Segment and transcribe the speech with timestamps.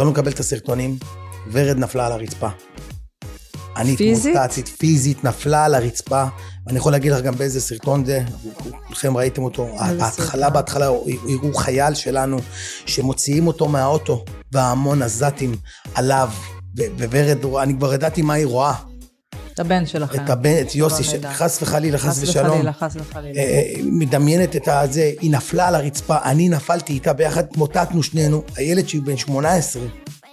[0.00, 0.96] התחלנו לקבל את הסרטונים,
[1.52, 2.48] ורד נפלה על הרצפה.
[3.76, 4.36] אני פיזית?
[4.36, 6.24] התמוטטתי, פיזית, נפלה על הרצפה,
[6.66, 8.22] ואני יכול להגיד לך גם באיזה סרטון זה,
[8.86, 9.68] כולכם ראיתם אותו,
[9.98, 10.50] בהתחלה?
[10.50, 12.38] בהתחלה, הראו חייל שלנו,
[12.86, 15.56] שמוציאים אותו מהאוטו, והמון עזתים
[15.94, 16.30] עליו,
[16.76, 18.74] וורד, אני כבר ידעתי מה היא רואה.
[19.60, 20.24] את הבן שלכם.
[20.24, 21.04] את הבן, את יוסי.
[21.04, 22.50] שחס וחלילה, חס חס ושלום.
[22.50, 23.40] וחלילה, חס וחלילה.
[23.40, 28.88] אה, מדמיינת את הזה, היא נפלה על הרצפה, אני נפלתי איתה ביחד, התמוטטנו שנינו, הילד
[28.88, 29.82] שלי בן 18,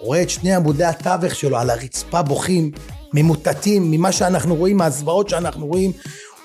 [0.02, 2.71] רואה את שני עמודי התווך שלו על הרצפה בוכים,
[3.13, 5.91] ממוטטים, ממה שאנחנו רואים, מהזוועות שאנחנו רואים,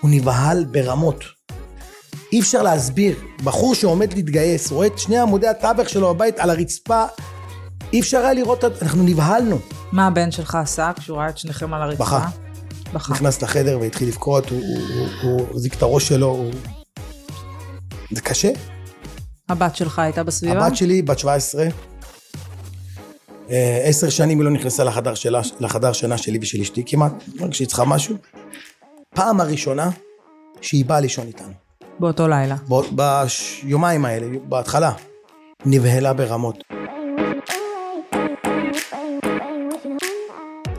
[0.01, 1.25] הוא נבהל ברמות.
[2.33, 7.05] אי אפשר להסביר, בחור שעומד להתגייס, רואה את שני עמודי התווך שלו בבית על הרצפה,
[7.93, 9.59] אי אפשר היה לראות, אנחנו נבהלנו.
[9.93, 12.05] מה הבן שלך עשה כשהוא ראה את שניכם על הרצפה?
[12.05, 12.42] בכה.
[12.93, 13.13] בכה.
[13.13, 16.51] נכנס לחדר והתחיל לבכות, הוא- החזיק את הראש שלו, הוא...
[18.11, 18.51] זה קשה.
[19.49, 20.67] הבת שלך הייתה בסביבה?
[20.67, 21.67] הבת שלי, בת 17,
[23.51, 27.51] אה, עשר שנים היא לא נכנסה לחדר, שלה, לחדר שינה שלי ושל אשתי כמעט, רק
[27.51, 28.17] כשהיא צריכה משהו.
[29.15, 29.91] פעם הראשונה
[30.61, 31.53] שהיא באה לישון איתנו.
[31.99, 32.56] באותו לילה.
[33.65, 34.93] ביומיים האלה, בהתחלה,
[35.67, 36.65] נבהלה ברמות.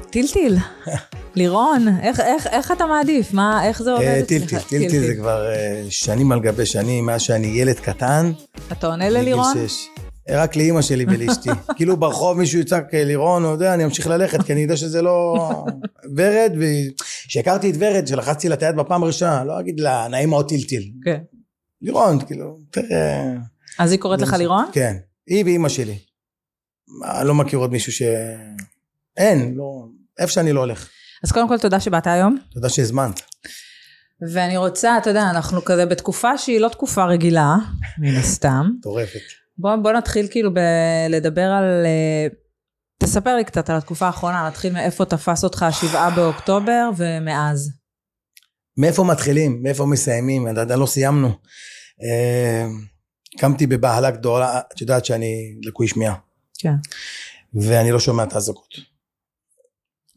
[0.10, 0.58] טילטיל.
[1.36, 3.34] לירון, איך- איך- איך אתה מעדיף?
[3.34, 4.28] מה, איך זה עובד אה, אצלך?
[4.28, 8.32] טילטיל, טילטיל זה כבר אה, שנים על גבי שנים, מאז שאני ילד קטן.
[8.72, 9.54] אתה עונה ללירון?
[9.68, 9.88] שש.
[10.30, 11.50] רק לאימא שלי ולאשתי.
[11.78, 15.02] כאילו ברחוב מישהו יצעק אה, לירון, או יודע, אני אמשיך ללכת, כי אני יודע שזה
[15.02, 15.38] לא...
[16.18, 20.44] ורד, וכשהכרתי את ורד, שלחצתי לה את היד בפעם הראשונה, לא אגיד לה, נעים או
[20.44, 20.92] טילטיל.
[21.06, 21.22] כן.
[21.82, 23.34] לירון, כאילו, תראה...
[23.80, 24.66] אז היא קוראת לך לירון?
[24.74, 24.96] כן.
[25.28, 25.98] היא ואימא שלי.
[27.06, 28.02] אני לא מכיר עוד מישהו ש...
[29.18, 29.86] אין, לא...
[30.20, 30.90] איפה שאני לא הולך.
[31.24, 32.38] אז קודם כל תודה שבאת היום.
[32.54, 33.22] תודה שהזמנת.
[34.34, 37.56] ואני רוצה, אתה יודע, אנחנו כזה בתקופה שהיא לא תקופה רגילה,
[37.98, 38.70] מן הסתם.
[38.80, 39.20] מטורפת.
[39.58, 41.86] בוא, בוא נתחיל כאילו ב- לדבר על...
[41.86, 42.28] אה,
[42.98, 47.72] תספר לי קצת על התקופה האחרונה, נתחיל מאיפה תפס אותך השבעה באוקטובר ומאז.
[48.78, 49.64] מאיפה מתחילים?
[49.64, 50.48] מאיפה מסיימים?
[50.48, 51.28] עדיין לא סיימנו.
[52.04, 52.66] אה,
[53.38, 56.16] קמתי בבהלה גדולה, את יודעת שאני לקוי שמיעה.
[56.58, 56.74] כן.
[57.54, 58.93] ואני לא שומע את האזעקות.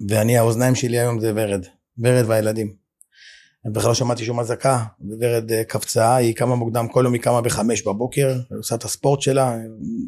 [0.08, 1.66] ואני, האוזניים שלי היום זה ורד,
[1.98, 2.86] ורד והילדים.
[3.64, 7.22] אני בכלל לא שמעתי שום אזעקה, וורד אה, קפצה, היא קמה מוקדם, כל יום היא
[7.22, 9.56] קמה בחמש בבוקר, עושה את הספורט שלה,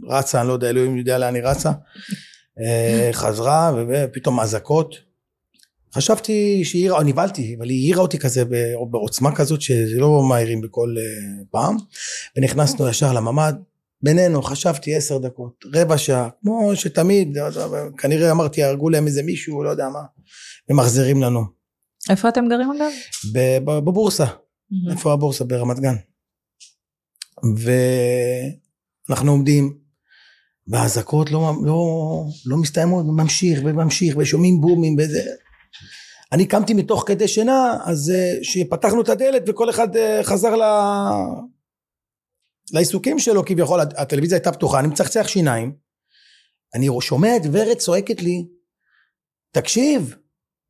[0.08, 1.72] רצה, אני לא יודע, אלוהים יודע לאן היא רצה,
[2.60, 4.94] אה, חזרה, ופתאום אזעקות.
[5.94, 8.44] חשבתי שהיא נבהלתי, אבל היא העירה אותי כזה
[8.90, 11.76] בעוצמה כזאת שזה לא מעירים בכל אה, פעם,
[12.36, 13.54] ונכנסנו ישר לממ"ד,
[14.02, 17.38] בינינו חשבתי עשר דקות, רבע שעה, כמו שתמיד,
[17.98, 20.02] כנראה אמרתי הרגו להם איזה מישהו, לא יודע מה,
[20.70, 21.40] ומחזירים לנו.
[22.10, 22.90] איפה אתם גרים אגב?
[23.64, 24.26] בבורסה,
[24.90, 25.44] איפה הבורסה?
[25.44, 25.94] ברמת גן.
[29.08, 29.78] ואנחנו עומדים,
[30.68, 31.76] והאזעקות לא, לא,
[32.46, 35.22] לא מסתיימות, ממשיך וממשיך, ושומעים בומים וזה.
[36.32, 40.62] אני קמתי מתוך כדי שינה, אז אה, שפתחנו את הדלת וכל אחד אה, חזר ל...
[42.72, 45.72] לעיסוקים שלו כביכול, הט- הטלוויזיה הייתה פתוחה, אני מצחצח שיניים,
[46.74, 48.44] אני שומע את ורד צועקת לי,
[49.52, 50.14] תקשיב,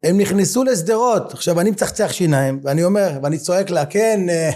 [0.02, 4.50] הם נכנסו לשדרות, עכשיו אני מצחצח שיניים, ואני אומר, ואני צועק לה, כן, אה,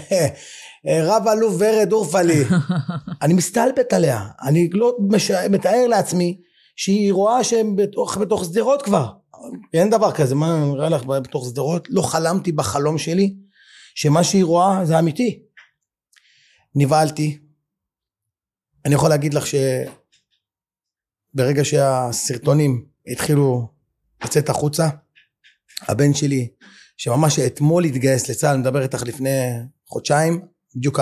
[0.87, 2.43] אה, רב אלוף ורד אורפלי,
[3.21, 5.31] אני מסתלבט עליה, אני לא מש...
[5.31, 6.37] מתאר לעצמי
[6.75, 9.07] שהיא רואה שהם בתוך, בתוך שדרות כבר,
[9.73, 11.87] אין דבר כזה, מה נראה לך בתוך שדרות?
[11.89, 13.35] לא חלמתי בחלום שלי
[13.95, 15.42] שמה שהיא רואה זה אמיתי.
[16.75, 17.39] נבהלתי.
[18.85, 19.43] אני יכול להגיד לך
[21.33, 23.67] שברגע שהסרטונים התחילו
[24.23, 24.89] לצאת החוצה,
[25.81, 26.47] הבן שלי,
[26.97, 29.49] שממש אתמול התגייס לצה"ל, מדבר איתך לפני
[29.87, 30.41] חודשיים,
[30.75, 30.99] בדיוק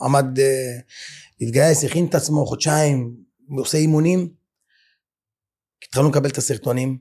[0.00, 0.78] עמד אה,
[1.40, 3.16] להתגייס, הכין את עצמו חודשיים,
[3.58, 4.34] עושה אימונים.
[5.88, 6.98] התחלנו לקבל את הסרטונים,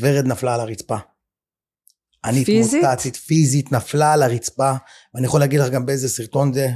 [0.00, 0.96] ורד נפלה על הרצפה.
[2.24, 2.84] אני פיזית?
[2.84, 4.72] התמוטטתי, פיזית, נפלה על הרצפה,
[5.14, 6.68] ואני יכול להגיד לך גם באיזה סרטון זה,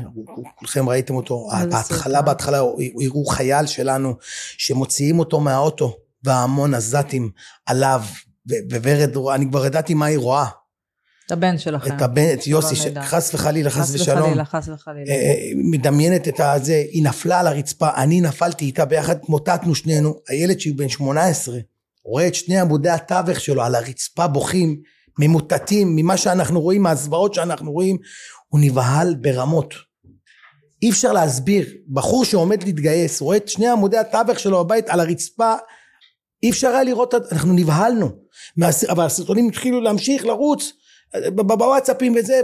[0.55, 2.23] כולכם ראיתם אותו, בהתחלה?
[2.23, 4.15] בהתחלה הראו חייל שלנו,
[4.59, 7.31] שמוציאים אותו מהאוטו, והמון עזתים
[7.67, 8.03] עליו,
[8.71, 10.47] וורד, אני כבר ידעתי מה היא רואה.
[11.29, 11.97] את הבן שלכם.
[11.97, 12.75] את הבן, את יוסי.
[13.01, 14.23] חס וחלילה, חס חס ושלום.
[14.23, 15.11] וחלילה, חס וחלילה.
[15.11, 20.21] אה, אה, מדמיינת את הזה, היא נפלה על הרצפה, אני נפלתי איתה ביחד, התמוטטנו שנינו,
[20.29, 21.59] הילד שלי בן 18,
[22.05, 24.81] רואה את שני עמודי התווך שלו על הרצפה בוכים,
[25.19, 27.97] ממוטטים, ממה שאנחנו רואים, מהזוועות שאנחנו רואים,
[28.49, 29.75] הוא נבהל ברמות.
[30.83, 35.55] אי אפשר להסביר, בחור שעומד להתגייס, רואה את שני עמודי התווך שלו בבית על הרצפה,
[36.43, 38.09] אי אפשר היה לראות, אנחנו נבהלנו,
[38.89, 40.73] אבל הסרטונים התחילו להמשיך לרוץ,
[41.35, 42.41] בוואטסאפים וזה,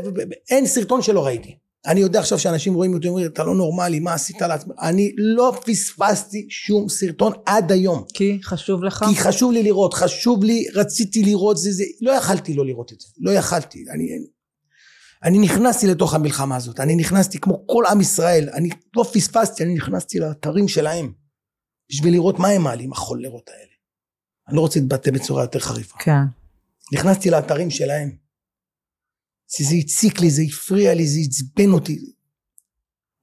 [0.50, 1.58] אין סרטון שלא ראיתי.
[1.86, 4.72] אני יודע עכשיו שאנשים רואים אותי אומרים אתה לא נורמלי מה עשית לעצמך?
[4.80, 8.04] אני לא פספסתי שום סרטון עד היום.
[8.14, 9.04] כי חשוב לך?
[9.08, 13.00] כי חשוב לי לראות חשוב לי רציתי לראות זה זה לא יכלתי לא לראות את
[13.00, 13.84] זה לא יכלתי.
[13.94, 14.08] אני
[15.24, 19.74] אני נכנסתי לתוך המלחמה הזאת אני נכנסתי כמו כל עם ישראל אני לא פספסתי אני
[19.74, 21.12] נכנסתי לאתרים שלהם
[21.90, 23.72] בשביל לראות מה הם מעלים החולרות האלה.
[24.48, 25.98] אני לא רוצה להתבטא בצורה יותר חריפה.
[25.98, 26.22] כן.
[26.92, 28.23] נכנסתי לאתרים שלהם
[29.46, 31.98] זה, זה הציק לי, זה הפריע לי, זה עצבן אותי.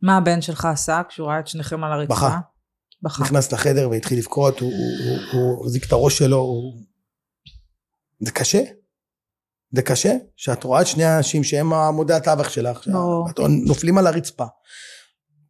[0.02, 2.14] מה הבן שלך עשה כשהוא ראה את שניכם על הרצפה?
[2.16, 2.40] בכה.
[3.02, 3.24] בכה.
[3.24, 4.72] נכנס לחדר והתחיל לבכות, הוא,
[5.64, 6.82] החזיק את הראש שלו, הוא...
[8.20, 8.62] זה קשה.
[9.76, 12.84] זה קשה, שאת רואה את שני האנשים שהם עמודי התווך שלך.
[12.84, 14.46] שאת- נופלים על הרצפה.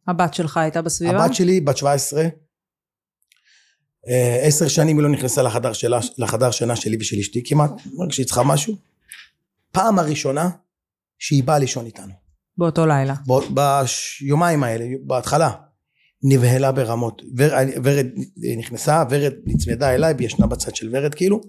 [0.08, 1.24] הבת שלך הייתה בסביבה?
[1.24, 2.22] הבת שלי, בת 17,
[4.08, 7.70] אה, עשר שנים היא לא נכנסה לחדר, שלה, לחדר שינה שלי ושל אשתי כמעט,
[8.04, 8.76] רק שהיא צריכה משהו.
[9.72, 10.50] פעם הראשונה
[11.18, 12.12] שהיא באה לישון איתנו.
[12.58, 13.14] באותו לילה.
[14.20, 15.50] ביומיים האלה, בהתחלה,
[16.22, 17.22] נבהלה ברמות.
[17.38, 17.52] ור,
[17.84, 18.06] ורד
[18.58, 21.40] נכנסה, ורד נצמדה אליי, והיא ישנה בצד של ורד כאילו.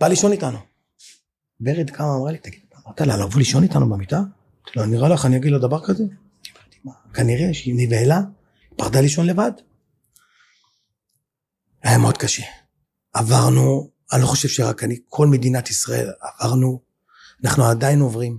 [0.00, 0.58] בא לישון איתנו.
[1.60, 4.16] ורד קמה, אמרה לי, תגיד, אמרת לה לבוא לישון איתנו במיטה?
[4.16, 6.02] אמרתי לה, נראה לך אני אגיד לה דבר כזה?
[6.02, 8.20] אמרתי, "מה, כנראה שהיא נבהלה,
[8.76, 9.52] פחדה לישון לבד.
[11.82, 12.42] היה מאוד קשה.
[13.12, 16.82] עברנו, אני לא חושב שרק אני, כל מדינת ישראל עברנו,
[17.44, 18.38] אנחנו עדיין עוברים.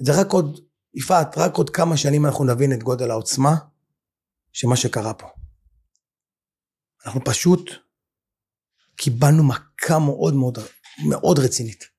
[0.00, 0.60] זה רק עוד,
[0.94, 3.56] יפעת, רק עוד כמה שנים אנחנו נבין את גודל העוצמה
[4.52, 5.26] שמה שקרה פה.
[7.06, 7.70] אנחנו פשוט
[8.96, 10.58] קיבלנו מכה מאוד מאוד
[11.08, 11.98] מאוד רצינית.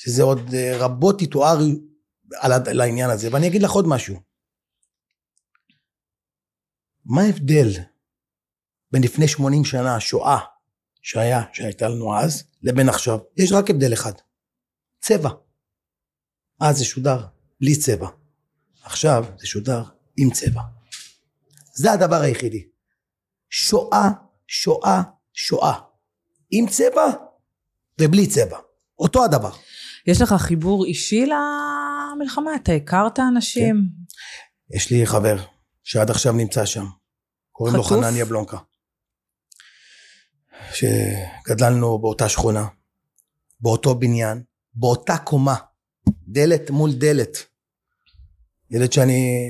[0.00, 1.58] שזה עוד אה, רבות יתואר
[2.40, 3.28] על, העניין הזה.
[3.32, 4.20] ואני אגיד לך עוד משהו.
[7.04, 7.68] מה ההבדל
[8.90, 10.38] בין לפני 80 שנה, השואה
[11.02, 13.18] שהיה, שהייתה לנו אז, לבין עכשיו?
[13.36, 14.12] יש רק הבדל אחד.
[15.00, 15.30] צבע.
[16.60, 17.26] אז זה שודר
[17.60, 18.08] בלי צבע.
[18.82, 19.82] עכשיו זה שודר
[20.16, 20.62] עם צבע.
[21.74, 22.68] זה הדבר היחידי.
[23.50, 24.08] שואה,
[24.46, 25.02] שואה,
[25.32, 25.74] שואה.
[26.50, 27.06] עם צבע
[28.00, 28.58] ובלי צבע.
[28.98, 29.52] אותו הדבר.
[30.06, 32.50] יש לך חיבור אישי למלחמה?
[32.62, 33.88] אתה הכרת אנשים?
[34.74, 35.36] יש לי חבר
[35.84, 36.84] שעד עכשיו נמצא שם.
[37.52, 38.04] קוראים לו חטוף?
[38.04, 38.56] חנניה בלונקה.
[40.72, 42.66] שגדלנו באותה שכונה,
[43.60, 44.42] באותו בניין,
[44.74, 45.54] באותה קומה,
[46.28, 47.36] דלת מול דלת.
[48.70, 49.40] ילד שאני...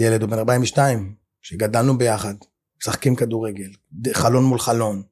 [0.00, 2.34] ילד הוא בן 42, שגדלנו ביחד,
[2.80, 3.70] משחקים כדורגל,
[4.12, 5.02] חלון מול חלון,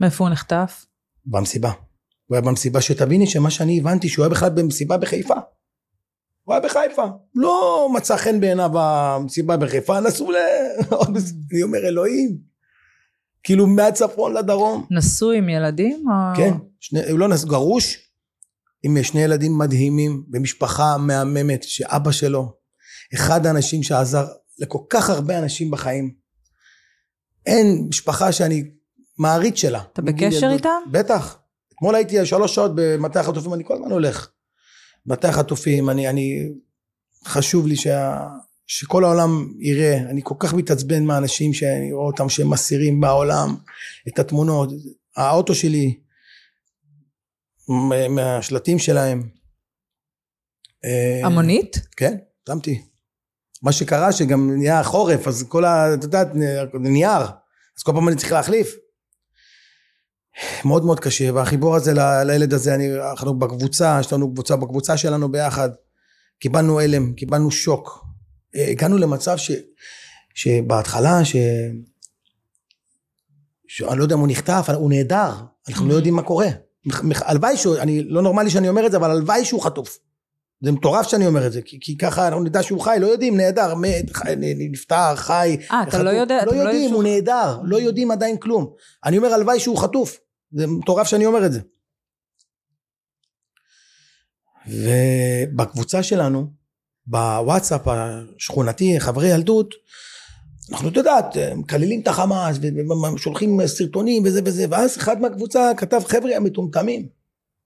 [0.00, 0.86] מאיפה הוא נחטף?
[1.26, 1.70] במסיבה.
[2.26, 5.34] הוא היה במסיבה שתביני שמה שאני הבנתי שהוא היה בכלל במסיבה בחיפה.
[6.44, 7.06] הוא היה בחיפה.
[7.34, 10.36] לא מצא חן בעיניו המסיבה בחיפה, נסעו ל...
[11.52, 12.53] אני אומר אלוהים.
[13.44, 14.86] כאילו מהצפון לדרום.
[14.90, 16.04] נשוי עם ילדים?
[16.08, 16.36] או...
[16.36, 17.44] כן, שני, הוא לא נס...
[17.44, 17.98] גרוש,
[18.82, 22.52] עם שני ילדים מדהימים, במשפחה מהממת, שאבא שלו,
[23.14, 24.26] אחד האנשים שעזר
[24.58, 26.14] לכל כך הרבה אנשים בחיים.
[27.46, 28.70] אין משפחה שאני
[29.18, 29.82] מעריץ שלה.
[29.92, 30.50] אתה בקשר.
[30.52, 30.70] איתם?
[30.90, 31.38] בטח.
[31.74, 34.28] אתמול הייתי שלוש שעות במטה החטופים, אני כל הזמן הולך.
[35.06, 36.48] מטה החטופים, אני, אני,
[37.26, 38.26] חשוב לי שה,
[38.66, 43.56] שכל העולם יראה, אני כל כך מתעצבן מהאנשים שאני רואה אותם שהם מסירים בעולם
[44.08, 44.70] את התמונות,
[45.16, 46.00] האוטו שלי,
[48.10, 49.30] מהשלטים שלהם.
[50.84, 51.76] אה, המונית?
[51.96, 52.16] כן,
[52.48, 52.82] שמתי.
[53.62, 55.94] מה שקרה שגם נהיה חורף, אז כל ה...
[55.94, 56.28] את יודעת,
[56.74, 57.20] נייר,
[57.78, 58.76] אז כל פעם אני צריך להחליף.
[60.64, 64.96] מאוד מאוד קשה, והחיבור הזה ל- לילד הזה, אני, אנחנו בקבוצה, יש לנו קבוצה, בקבוצה
[64.96, 65.68] שלנו ביחד,
[66.38, 68.03] קיבלנו הלם, קיבלנו שוק.
[68.56, 69.50] אה, הגענו למצב ש,
[70.34, 71.36] שבהתחלה, ש...
[73.68, 75.30] שאני לא יודע אם הוא נחטף, הוא נהדר,
[75.68, 76.46] אנחנו לא יודעים מה קורה.
[77.24, 79.98] הלוואי שהוא, אני, לא נורמלי שאני אומר את זה, אבל הלוואי שהוא חטוף.
[80.60, 83.36] זה מטורף שאני אומר את זה, כי, כי ככה אנחנו נדע שהוא חי, לא יודעים,
[83.36, 84.04] נהדר, מת,
[84.70, 85.56] נפטר, חי.
[85.72, 86.02] אה, אתה.
[86.02, 88.72] לא יודע- אתם לא לא יודעים, יודעים הוא נהדר, לא יודעים עדיין כלום.
[89.04, 90.18] אני אומר, הלוואי שהוא חטוף.
[90.52, 91.60] זה מטורף שאני אומר את זה.
[94.66, 96.50] ובקבוצה שלנו,
[97.06, 99.74] בוואטסאפ השכונתי, חברי ילדות,
[100.72, 102.56] אנחנו, את יודעת, מקללים את החמאס,
[103.14, 107.08] ושולחים סרטונים וזה וזה, ואז אחד מהקבוצה כתב, חבר'ה המטומטמים,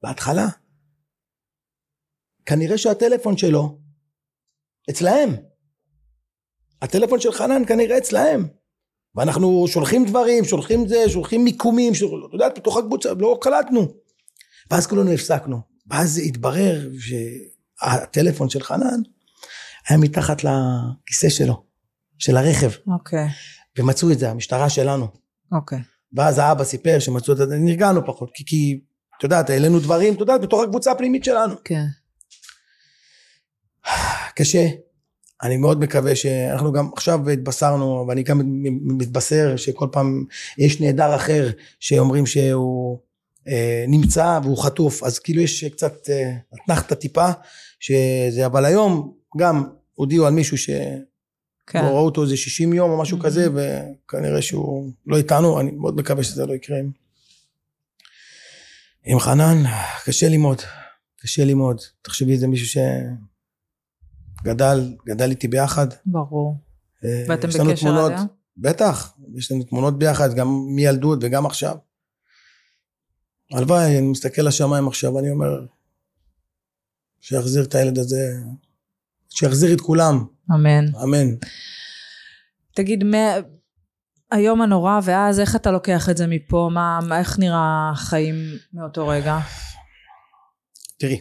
[0.02, 0.48] בהתחלה.
[2.46, 3.78] כנראה שהטלפון שלו
[4.90, 5.36] אצלהם.
[6.82, 8.48] הטלפון של חנן כנראה אצלהם.
[9.14, 12.26] ואנחנו שולחים דברים, שולחים זה, שולחים מיקומים, שול...
[12.28, 13.88] את יודעת, בתוך הקבוצה, לא קלטנו.
[14.70, 15.60] ואז כולנו הפסקנו.
[15.86, 19.00] ואז התברר שהטלפון של חנן
[19.88, 21.64] היה מתחת לכיסא שלו,
[22.18, 23.28] של הרכב, אוקיי,
[23.78, 25.08] ומצאו את זה, המשטרה שלנו.
[25.52, 25.78] אוקיי.
[26.12, 28.80] ואז האבא סיפר שמצאו את זה, נרגענו פחות, כי, כי
[29.18, 31.54] את יודעת, העלינו דברים, את יודעת, בתוך הקבוצה הפנימית שלנו.
[31.64, 31.84] כן.
[34.34, 34.68] קשה.
[35.42, 38.40] אני מאוד מקווה שאנחנו גם עכשיו התבשרנו, ואני גם
[38.82, 40.24] מתבשר שכל פעם
[40.58, 42.98] יש נעדר אחר שאומרים שהוא
[43.48, 47.28] אה, נמצא והוא חטוף, אז כאילו יש קצת אה, אתנחתא טיפה,
[47.80, 50.70] שזה, אבל היום גם הודיעו על מישהו ש...
[51.66, 51.84] כן.
[51.84, 53.22] לא ראו אותו איזה 60 יום או משהו Mhm.
[53.24, 56.78] כזה, וכנראה שהוא לא איתנו, אני מאוד מקווה שזה לא יקרה
[59.04, 59.62] עם, חנן.
[60.04, 60.62] קשה לי מאוד,
[61.20, 61.80] קשה לי מאוד.
[62.02, 62.80] תחשבי, זה מישהו
[64.42, 65.86] שגדל, גדל איתי ביחד.
[66.06, 66.56] ברור.
[67.04, 68.24] אה, ואתם בקשר תמונות, עליה?
[68.56, 71.76] בטח, יש לנו תמונות ביחד, גם מילדות וגם עכשיו.
[73.52, 75.66] הלוואי, אני מסתכל לשמיים עכשיו, אני אומר,
[77.20, 78.34] שיחזיר את הילד הזה,
[79.28, 80.84] שיחזיר את כולם, אמן.
[81.04, 81.26] אמן.
[82.74, 83.34] תגיד, מה...
[84.30, 86.70] היום הנורא, ואז איך אתה לוקח את זה מפה?
[86.72, 88.34] מה, מה- איך נראה החיים
[88.72, 89.38] מאותו רגע?
[90.98, 91.20] תראי,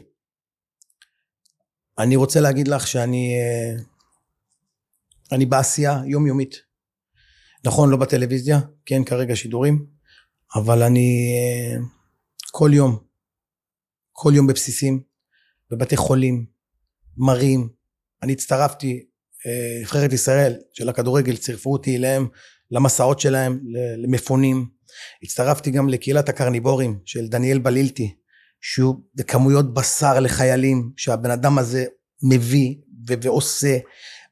[2.00, 3.84] אני רוצה להגיד לך שאני אה,
[5.32, 6.56] אני בעשייה יומיומית.
[7.66, 9.86] נכון, לא בטלוויזיה, כי אין כרגע שידורים,
[10.56, 11.78] אבל אני אה,
[12.52, 13.00] כל יום,
[14.12, 15.04] כל יום בבסיסים,
[15.72, 16.46] בבתי חולים,
[17.18, 17.70] מרים.
[18.24, 19.04] אני הצטרפתי,
[19.46, 22.28] אה, נבחרת ישראל של הכדורגל, צירפו אותי אליהם,
[22.72, 23.60] למסעות שלהם,
[23.98, 24.66] למפונים.
[25.24, 28.16] הצטרפתי גם לקהילת הקרניבורים של דניאל בלילטי,
[28.62, 31.86] שהוא בכמויות בשר לחיילים שהבן אדם הזה
[32.24, 32.76] מביא
[33.10, 33.78] ו- ועושה.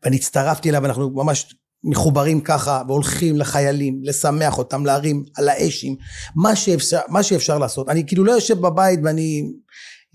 [0.04, 5.96] ואני הצטרפתי אליו ואנחנו ממש מחוברים ככה והולכים לחיילים לשמח אותם להרים על האשים.
[6.36, 7.90] מה שאפשר, מה שאפשר לעשות.
[7.90, 9.44] אני כאילו לא יושב בבית ואני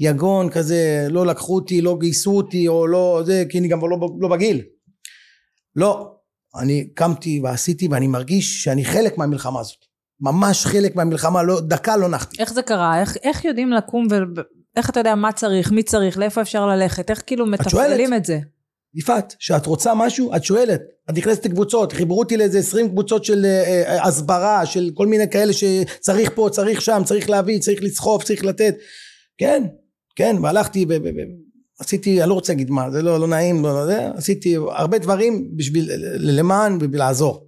[0.00, 3.99] יגון כזה לא לקחו אותי לא גייסו אותי או לא זה כי אני גם לא,
[4.21, 4.62] לא בגיל
[5.76, 6.12] לא
[6.57, 9.78] אני קמתי ועשיתי ואני מרגיש שאני חלק מהמלחמה הזאת
[10.21, 13.00] ממש חלק מהמלחמה לא דקה לא נחתי איך זה קרה?
[13.00, 14.14] איך, איך יודעים לקום ו...
[14.76, 17.11] איך אתה יודע מה צריך, מי צריך, לאיפה אפשר ללכת?
[17.11, 18.14] איך כאילו מתפעלים.
[18.14, 18.38] את זה?
[18.95, 20.80] יפעת, כשאת רוצה משהו, את שואלת.
[21.11, 25.30] את נכנסת לקבוצות, חיברו אותי לאיזה 20 קבוצות של אה, אה, הסברה, של כל מיני
[25.30, 28.75] כאלה שצריך פה, צריך שם, צריך להביא, צריך לסחוב, צריך לתת.
[29.38, 29.64] כן,
[30.20, 30.94] כן, והלכתי ו-
[31.78, 34.98] עשיתי, אני לא רוצה להגיד מה, זה לא, לא נעים, לא, לא, זה, עשיתי הרבה
[34.98, 37.46] דברים בשביל, למען ולעזור.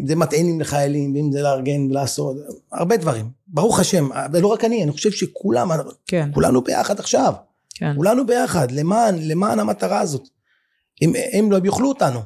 [0.00, 2.36] אם זה מטענים לחיילים, ואם זה לארגן ולעשות,
[2.72, 3.30] הרבה דברים.
[3.46, 5.70] ברוך השם, ולא רק אני, אני חושב שכולם,
[6.06, 7.32] כן, כולנו ביחד עכשיו.
[7.74, 7.92] כן.
[7.96, 10.28] כולנו ביחד, למען, למען המטרה הזאת.
[11.02, 12.20] אם הם לא יאכלו אותנו.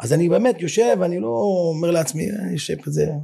[0.00, 1.42] אז אני באמת יושב, אני לא
[1.74, 3.16] אומר לעצמי, אני יושב כזה, אה,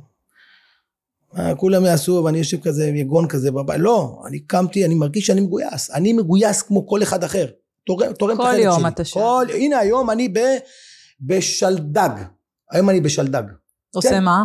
[1.57, 3.81] כולם יעשו, ואני יושב כזה, יגון כזה בבית.
[3.81, 5.91] לא, אני קמתי, אני מרגיש שאני מגויס.
[5.91, 7.47] אני מגויס כמו כל אחד אחר.
[7.87, 8.89] תורם, תורם את כל החלק יום שלי.
[8.89, 9.21] אתה שם.
[9.21, 10.39] כל, הנה היום אני ב,
[11.21, 12.11] בשלדג.
[12.73, 13.43] היום אני בשלדג.
[13.95, 14.25] עושה כן.
[14.25, 14.45] מה?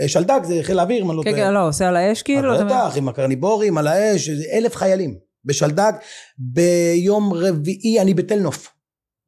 [0.00, 1.42] אה, שלדג זה חיל האוויר, אם אני לא כן, טועה.
[1.42, 2.64] כן, לא, עושה על האש כאילו?
[2.64, 5.14] בטח, עם הקרניבורים, על האש, אלף חיילים.
[5.44, 5.92] בשלדג,
[6.38, 8.79] ביום רביעי אני בתל נוף.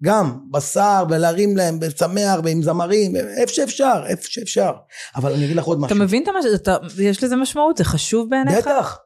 [0.03, 4.71] גם, בשר, ולהרים להם, ושמח, ועם זמרים, איפה שאפשר, איפה שאפשר.
[5.17, 6.05] אבל אני אגיד לך עוד אתה משהו.
[6.05, 6.61] מבין את המשמעות?
[6.63, 7.77] אתה- יש לזה משמעות?
[7.77, 8.59] זה חשוב בעיניך?
[8.59, 8.99] בטח,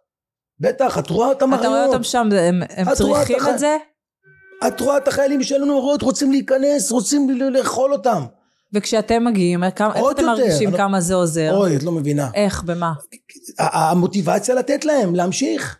[0.61, 1.87] בטח, את רואה אותם אתה רואה.
[1.87, 3.77] אותם שם, הם הם את את צריכים הח- את זה?
[4.67, 8.23] את רואה את החיילים שלנו, רואות, רוצים להיכנס, רוצים לאכול אותם.
[8.73, 10.43] וכשאתם מגיעים, כמה- עוד אתם יותר.
[10.43, 11.55] מרגישים אני- כמה זה עוזר?
[11.57, 12.31] אוי, את לא מבינה.
[12.35, 12.93] איך, במה?
[13.59, 15.79] המוטיבציה לתת להם, להמשיך.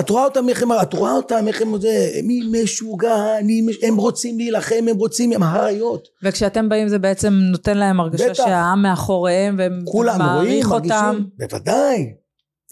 [0.00, 3.96] את רואה אותם איך הם, את רואה אותם איך הם, זה, מי משוגע, אני, הם
[3.96, 6.08] רוצים להילחם, הם רוצים, הם אריות.
[6.22, 8.34] וכשאתם באים זה בעצם נותן להם הרגשה בטח.
[8.34, 11.24] שהעם מאחוריהם והם כולם רואים, מעריך מרגישים, אותם.
[11.38, 12.12] בוודאי.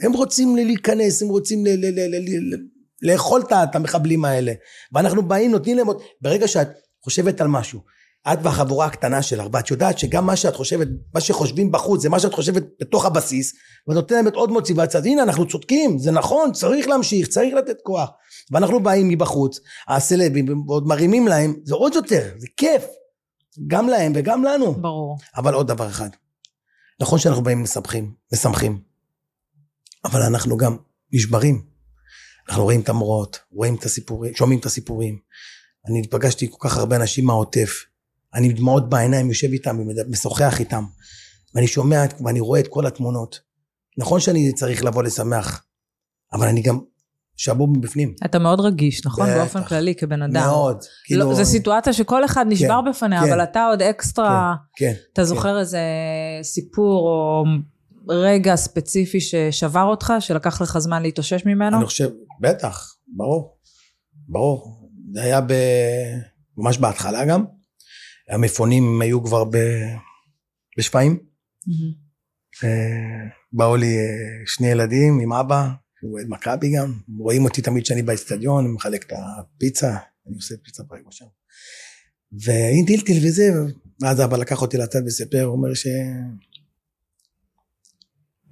[0.03, 2.59] הם רוצים להיכנס, הם רוצים ל- ל- ל- ל- ל-
[3.03, 4.53] לאכול את המחבלים האלה.
[4.93, 5.87] ואנחנו באים, נותנים להם.
[6.21, 6.69] ברגע שאת
[7.05, 7.81] חושבת על משהו,
[8.33, 12.21] את והחבורה הקטנה שלך, ואת יודעת שגם מה שאת חושבת, מה שחושבים בחוץ, זה מה
[12.21, 13.55] שאת חושבת בתוך הבסיס,
[13.89, 18.11] ואת נותנת עוד מוטיבציה, אז הנה אנחנו צודקים, זה נכון, צריך להמשיך, צריך לתת כוח.
[18.51, 22.85] ואנחנו באים מבחוץ, הסלבים, ועוד מרימים להם, זה עוד יותר, זה כיף.
[23.67, 24.75] גם להם וגם לנו.
[24.75, 25.19] ברור.
[25.37, 26.09] אבל עוד דבר אחד,
[27.01, 28.83] נכון שאנחנו באים מסמכים, משמחים,
[30.05, 30.77] אבל אנחנו גם
[31.13, 31.63] נשברים.
[32.49, 35.19] אנחנו רואים את המראות, רואים את הסיפורים, שומעים את הסיפורים.
[35.89, 37.85] אני פגשתי כל כך הרבה אנשים מהעוטף,
[38.35, 40.85] אני עם דמעות בעיניים יושב איתם ומשוחח איתם,
[41.55, 43.41] ואני שומע ואני רואה את כל התמונות.
[43.99, 45.65] נכון שאני צריך לבוא לשמח,
[46.33, 46.79] אבל אני גם
[47.37, 48.15] שבור מבפנים.
[48.25, 49.27] אתה מאוד רגיש, נכון?
[49.27, 49.37] בטח.
[49.37, 50.33] באופן כללי כבן אדם.
[50.33, 50.85] מאוד.
[51.05, 53.33] כאילו, לא, זו סיטואציה שכל אחד נשבר בפניה, כן.
[53.33, 54.93] אבל אתה עוד אקסטרה, כן.
[55.13, 55.81] אתה זוכר איזה
[56.43, 57.45] סיפור או
[58.09, 61.77] רגע ספציפי ששבר אותך, שלקח לך זמן להתאושש ממנו?
[61.77, 62.09] אני חושב,
[62.41, 63.57] בטח, ברור,
[64.29, 64.89] ברור.
[65.13, 65.53] זה היה ב...
[66.57, 67.45] ממש בהתחלה גם.
[68.29, 69.57] המפונים היו כבר ב...
[70.79, 71.19] בשפיים.
[71.67, 72.03] מהמם.
[72.65, 75.69] אה, באו לי אה, שני ילדים עם אבא,
[76.01, 76.93] שהוא אוהד מכבי גם.
[77.19, 81.25] רואים אותי תמיד כשאני באצטדיון, מחלק את הפיצה, אני עושה פיצה פרק שם.
[82.45, 83.51] ואין טילטיל וזה,
[84.01, 85.87] ואז אבא לקח אותי לצד וסיפר, הוא אומר ש...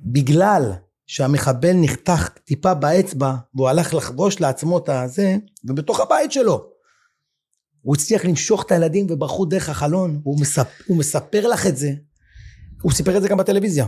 [0.01, 0.73] בגלל
[1.07, 6.70] שהמחבל נחתך טיפה באצבע, והוא הלך לחבוש לעצמו את הזה, ובתוך הבית שלו.
[7.83, 11.93] הוא הצליח למשוך את הילדים וברחו דרך החלון, הוא מספר, הוא מספר לך את זה.
[12.83, 13.87] הוא סיפר את זה גם בטלוויזיה.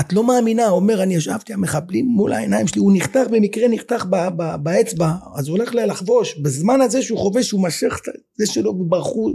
[0.00, 4.06] את לא מאמינה, הוא אומר, אני ישבתי, המחבלים מול העיניים שלי, הוא נחתך במקרה, נחתך
[4.10, 8.46] ב- ב- באצבע, אז הוא הולך לחבוש, בזמן הזה שהוא חובש, הוא משך את זה
[8.46, 9.32] שלו, וברחו,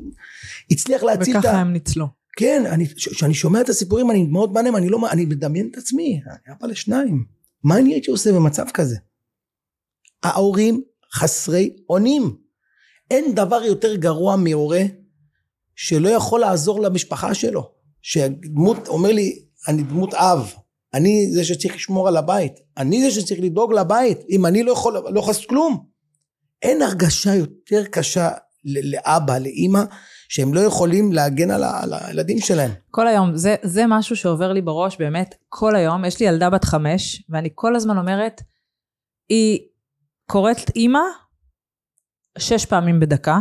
[0.71, 1.47] הצליח להציל את ה...
[1.47, 2.07] וככה הם ניצלו.
[2.37, 6.21] כן, אני, כשאני שומע את הסיפורים, אני מאוד מעניין, אני לא, אני מדמיין את עצמי,
[6.27, 7.25] אני אבא לשניים,
[7.63, 8.97] מה אני הייתי עושה במצב כזה?
[10.23, 10.81] ההורים
[11.13, 12.42] חסרי אונים.
[13.11, 14.81] אין דבר יותר גרוע מהורה
[15.75, 17.71] שלא יכול לעזור למשפחה שלו.
[18.01, 20.53] שדמות, אומר לי, אני דמות אב,
[20.93, 24.93] אני זה שצריך לשמור על הבית, אני זה שצריך לדאוג לבית, אם אני לא יכול,
[24.93, 25.85] לא יכול לעשות כלום.
[26.61, 28.29] אין הרגשה יותר קשה
[28.65, 29.83] לאבא, לאימא,
[30.29, 32.71] שהם לא יכולים להגן על, ה- על הילדים שלהם.
[32.91, 36.05] כל היום, זה, זה משהו שעובר לי בראש באמת כל היום.
[36.05, 38.41] יש לי ילדה בת חמש, ואני כל הזמן אומרת,
[39.29, 39.59] היא
[40.29, 40.99] קוראת אימא
[42.37, 43.39] שש פעמים בדקה,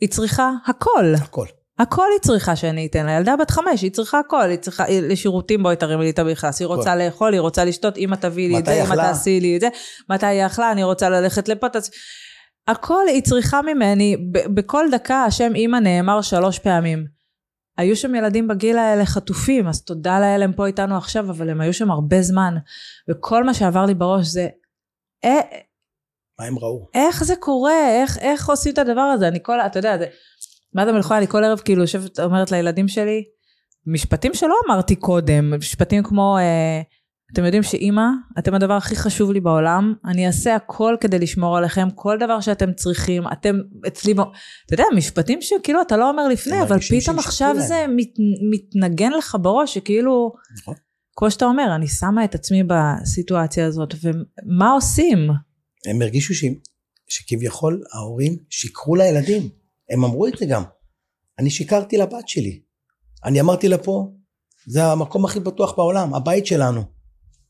[0.00, 1.14] היא צריכה הכל.
[1.22, 1.46] הכל.
[1.78, 3.12] הכל היא צריכה שאני אתן לה.
[3.12, 4.50] ילדה בת חמש, היא צריכה הכל.
[4.50, 6.60] היא צריכה, לשירותים בואי תרים לי את המכנס.
[6.60, 8.94] היא רוצה לאכול, היא רוצה לשתות, אמא תביא לי את זה, אמא?
[8.94, 9.68] תעשי לי את זה.
[10.10, 11.68] מתי היא אכלה, אני רוצה ללכת לפה.
[11.68, 11.90] תעשי...
[12.68, 14.16] הכל היא צריכה ממני.
[14.32, 17.06] ב- בכל דקה השם אמא נאמר שלוש פעמים.
[17.78, 21.60] היו שם ילדים בגיל האלה חטופים, אז תודה לאל הם פה איתנו עכשיו, אבל הם
[21.60, 22.54] היו שם הרבה זמן.
[23.10, 24.48] וכל מה שעבר לי בראש זה,
[25.24, 25.40] אה,
[26.38, 26.88] מה הם ראו?
[26.94, 27.88] איך זה קורה?
[27.88, 29.28] איך, איך עושים את הדבר הזה?
[29.28, 30.06] אני כל, אתה יודע, זה,
[30.74, 33.24] מאז המלחמה אני כל ערב כאילו יושבת, אומרת לילדים שלי,
[33.86, 36.80] משפטים שלא אמרתי קודם, משפטים כמו, אה,
[37.32, 38.06] אתם יודעים שאימא,
[38.38, 42.72] אתם הדבר הכי חשוב לי בעולם, אני אעשה הכל כדי לשמור עליכם, כל דבר שאתם
[42.72, 44.12] צריכים, אתם אצלי.
[44.12, 47.66] אתה יודע, משפטים שכאילו אתה לא אומר לפני, אבל פתאום עכשיו להם.
[47.66, 48.10] זה מת,
[48.50, 50.74] מתנגן לך בראש, שכאילו, נכון.
[51.16, 55.30] כמו שאתה אומר, אני שמה את עצמי בסיטואציה הזאת, ומה עושים?
[55.86, 56.44] הם הרגישו ש...
[57.08, 59.48] שכביכול ההורים שיקרו לילדים.
[59.90, 60.62] הם אמרו את זה גם.
[61.38, 62.60] אני שיקרתי לבת שלי.
[63.24, 64.08] אני אמרתי לה פה,
[64.66, 66.82] זה המקום הכי בטוח בעולם, הבית שלנו.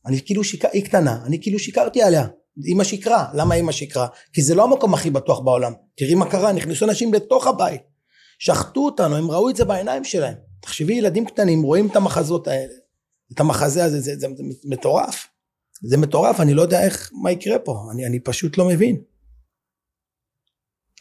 [0.06, 0.68] אני כאילו שיקר...
[0.72, 2.26] היא קטנה, אני כאילו שיקרתי עליה.
[2.66, 3.30] אמא שיקרה.
[3.34, 4.06] למה אמא שיקרה?
[4.32, 5.72] כי זה לא המקום הכי בטוח בעולם.
[5.96, 7.80] תראי מה קרה, נכנסו אנשים לתוך הבית.
[8.38, 10.34] שחטו אותנו, הם ראו את זה בעיניים שלהם.
[10.60, 12.72] תחשבי, ילדים קטנים רואים את המחזות האלה.
[13.32, 15.26] את המחזה הזה, זה, זה, זה מטורף.
[15.86, 17.88] זה מטורף, אני לא יודע איך, מה יקרה פה.
[17.92, 19.02] אני, אני פשוט לא מבין.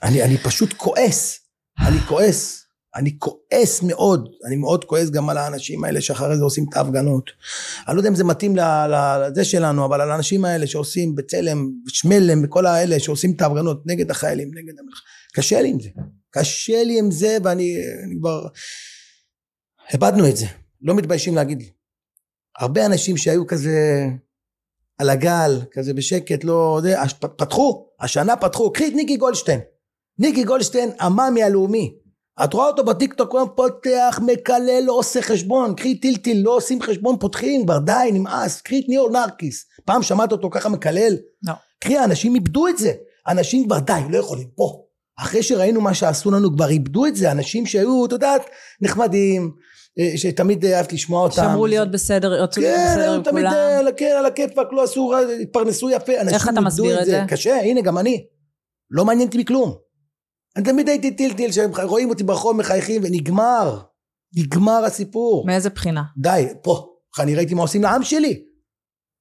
[0.03, 1.39] אני, אני פשוט כועס.
[1.87, 2.63] אני כועס.
[2.95, 4.29] אני כועס מאוד.
[4.47, 7.31] אני מאוד כועס גם על האנשים האלה שאחרי זה עושים את ההפגנות.
[7.87, 12.43] אני לא יודע אם זה מתאים לזה שלנו, אבל על האנשים האלה שעושים בצלם, שמלם
[12.43, 15.07] וכל האלה שעושים את ההפגנות נגד החיילים, נגד המלחמה.
[15.33, 15.89] קשה לי עם זה.
[16.29, 18.47] קשה לי עם זה, ואני אני כבר...
[19.93, 20.45] איבדנו את זה.
[20.81, 21.69] לא מתביישים להגיד לי.
[22.59, 24.07] הרבה אנשים שהיו כזה
[24.97, 26.79] על הגל, כזה בשקט, לא...
[26.83, 29.59] זה, הש- פתחו, השנה פתחו, קחי את ניקי גולדשטיין.
[30.19, 31.95] ניקי גולדשטיין, המאמי הלאומי.
[32.43, 37.19] את רואה אותו בטיקטוק, הוא פותח, מקלל, לא עושה חשבון, קחי טילטיל, לא עושים חשבון,
[37.19, 39.65] פותחים, כבר די, נמאס, קחי את ניאו נרקיס.
[39.85, 41.17] פעם שמעת אותו ככה מקלל?
[41.47, 41.53] לא.
[41.79, 42.91] קחי, אנשים איבדו את זה.
[43.27, 44.83] אנשים כבר די, לא יכולים, פה.
[45.19, 47.31] אחרי שראינו מה שעשו לנו, כבר איבדו את זה.
[47.31, 48.41] אנשים שהיו, את יודעת,
[48.81, 49.51] נחמדים,
[50.15, 51.35] שתמיד אהבת לשמוע אותם.
[51.35, 53.53] שאמרו להיות בסדר, רצו להיות כן, בסדר עם תמיד כולם.
[53.53, 56.11] אה, על הכ- על הכיפאק, לא עשו התפרנסו יפה.
[56.11, 57.21] איך אתה מסביר את זה?
[57.29, 58.25] קשה, הנה, גם אני.
[58.91, 59.75] לא מעניין אותי מכלום.
[60.55, 63.79] אני תמיד הייתי טילטיל, שהם רואים אותי ברחוב מחייכים, ונגמר.
[64.37, 65.45] נגמר הסיפור.
[65.47, 66.03] מאיזה בחינה?
[66.17, 66.89] די, פה.
[67.19, 68.43] אני ראיתי מה עושים לעם שלי.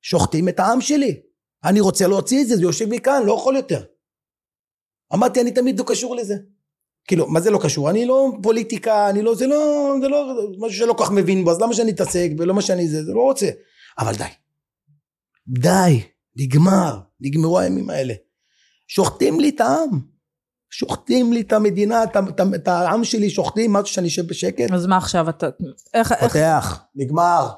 [0.02, 1.20] שוחטים את העם שלי.
[1.64, 3.82] אני רוצה להוציא את זה, זה יושב לי כאן, לא יכול יותר.
[5.14, 6.34] אמרתי, אני תמיד לא קשור לזה.
[7.06, 7.90] כאילו, מה זה לא קשור?
[7.90, 11.50] אני לא פוליטיקה, אני לא, זה לא, זה לא משהו שלא כל כך מבין בו,
[11.50, 13.48] אז למה שאני אתעסק ולא מה שאני זה, זה לא רוצה.
[13.98, 14.24] אבל די.
[15.48, 16.02] די,
[16.36, 18.14] נגמר, נגמרו הימים האלה.
[18.88, 20.00] שוחטים לי את העם.
[20.70, 24.70] שוחטים לי את המדינה, את, את, את העם שלי, שוחטים, משהו שאני אשב בשקט.
[24.72, 25.48] אז מה עכשיו אתה...
[25.94, 26.12] איך...
[26.12, 26.32] איך...
[26.32, 27.48] פותח, נגמר,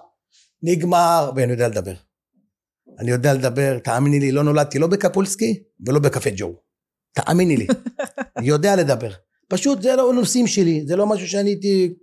[0.63, 1.95] נגמר, ואני יודע לדבר.
[2.99, 6.55] אני יודע לדבר, תאמיני לי, לא נולדתי לא בקפולסקי ולא בקפה ג'ו.
[7.13, 7.67] תאמיני לי,
[8.37, 9.11] אני יודע לדבר.
[9.55, 11.95] פשוט זה לא נושאים שלי, זה לא משהו שאני הייתי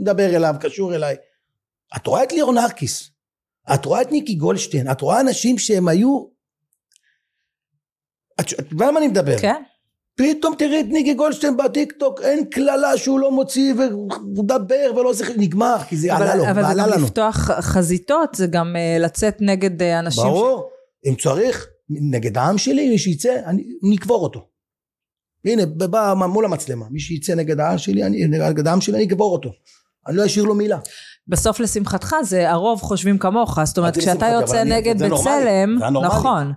[0.00, 1.16] מדבר אליו, קשור אליי.
[1.96, 3.10] את רואה את ליאור נרקיס,
[3.74, 6.24] את רואה את ניקי גולדשטיין, את רואה אנשים שהם היו...
[8.40, 9.38] את יודעת על מה אני מדבר?
[9.38, 9.62] כן?
[10.16, 15.76] פתאום תראי את ניקי גולדשטיין בטיקטוק, אין קללה שהוא לא מוציא ומדבר ולא זוכר, נגמר,
[15.88, 17.04] כי זה עלה לו, אבל זה גם לנו.
[17.04, 20.22] לפתוח חזיתות, זה גם אה, לצאת נגד אה, אנשים.
[20.22, 20.70] ש- ברור,
[21.06, 24.55] אם צריך, נגד העם שלי, מי שיצא, אני נקבור אותו.
[25.46, 29.32] הנה, בא מול המצלמה, מי שיצא נגד העם שלי, אני, נגד העם שלי, אני אגבור
[29.32, 29.50] אותו.
[30.08, 30.78] אני לא אשאיר לו מילה.
[31.28, 35.02] בסוף לשמחתך זה הרוב חושבים כמוך, זאת אומרת כשאתה יוצא נגד.
[35.02, 35.78] בצלם.
[36.02, 36.52] נכון,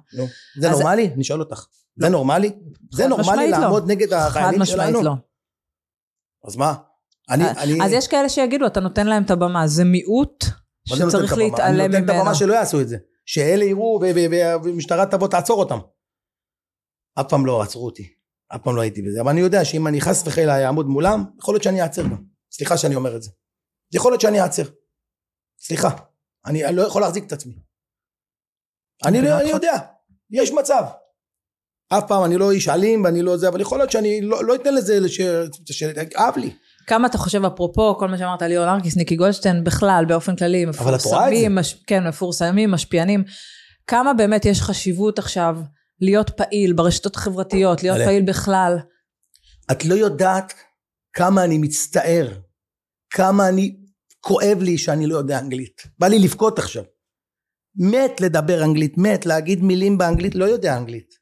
[0.60, 1.12] זה נורמלי?
[1.16, 1.66] אני שואל אותך.
[1.96, 2.52] זה נורמלי?
[2.92, 3.58] זה נורמלי לא.
[3.58, 5.02] לעמוד נגד החיילים שלנו?
[5.02, 5.14] לא.
[6.48, 6.74] אז מה?
[7.30, 7.86] אני, אני...
[7.86, 10.46] אז יש כאלה שיגידו, אתה נותן להם את הבמה, זה מיעוט
[10.86, 11.38] שצריך?
[11.38, 12.22] להתעלם אני נותן את ממנו.
[12.22, 12.98] הבמה שלא יעשו את זה.
[13.26, 14.00] שאלה יראו
[14.64, 15.78] והמשטרה תבוא תעצור אותם.
[17.20, 18.19] אף פעם לא עצרו אותי.
[18.56, 19.22] אף פעם לא הייתי בזה.
[19.22, 22.24] אבל אני יודע שאם אני חס וחלילה אעמוד מולם, יכול להיות שאני אעצר גם.
[22.52, 23.32] סליחה שאני אומר את זה.
[23.94, 24.64] יכול להיות שאני אעצר.
[25.62, 25.90] סליחה.
[26.46, 27.54] אני לא יכול להחזיק את עצמי.
[29.06, 29.74] אני, לא, אני יודע.
[30.32, 30.84] יש מצב.
[31.90, 34.56] אף פעם אני לא איש אלים ואני לא זה, אבל יכול להיות שאני לא, לא
[34.56, 35.22] אתן לזה לש...
[35.72, 36.52] שיכאב לי.
[36.88, 40.66] כמה אתה חושב, אפרופו כל מה שאמרת, ליאור נרקיס, ניקי גולדשטיין, בכלל, באופן כללי.
[40.66, 41.74] מפורסמים, מש...
[41.88, 43.24] כן, מפורסמים, משפיענים,
[43.88, 45.58] כמה באמת יש חשיבות עכשיו
[46.02, 47.98] להיות פעיל ברשתות החברתיות, להיות.
[47.98, 48.78] פעיל בכלל?
[49.72, 50.54] את לא יודעת
[51.14, 52.28] כמה אני מצטער,
[53.10, 53.76] כמה אני,
[54.20, 55.82] כואב לי שאני לא יודע אנגלית.
[56.00, 56.84] בא לי לבכות עכשיו.
[57.76, 61.20] מת לדבר אנגלית, מת להגיד מילים באנגלית, לא יודע אנגלית.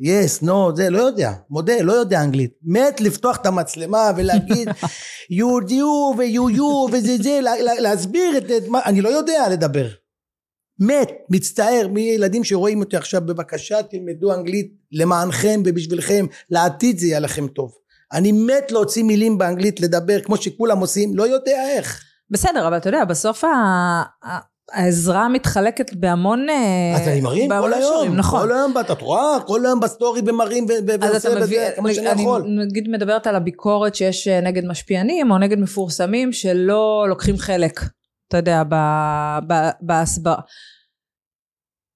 [0.00, 2.52] יס, נו, זה, לא יודע, מודה, לא יודע אנגלית.
[2.62, 4.68] מת לפתוח את המצלמה ולהגיד
[5.38, 9.88] you you ו-you you וזה זה, לה- להסביר את, את מה, אני לא יודע לדבר.
[10.80, 17.20] מת, מצטער, מי ילדים שרואים אותי עכשיו, בבקשה תלמדו אנגלית למענכם ובשבילכם, לעתיד זה יהיה
[17.20, 17.72] לכם טוב.
[18.12, 22.02] אני מת להוציא מילים באנגלית, לדבר כמו שכולם עושים, לא יודע איך.
[22.30, 23.48] בסדר, אבל אתה יודע, בסוף ה...
[24.72, 26.46] העזרה מתחלקת בהמון...
[26.48, 28.40] אה, אז אני מרים כל היום, נכון.
[28.40, 30.26] כל היום, את רואה, כל היום בסטורי אז
[31.00, 32.44] ועושה בזה כמה שאני אני יכול.
[32.66, 37.80] נגיד מדברת על הביקורת שיש אה, נגד משפיענים או נגד מפורסמים שלא לוקחים חלק,
[38.28, 38.62] אתה יודע,
[39.80, 40.40] בהסברה.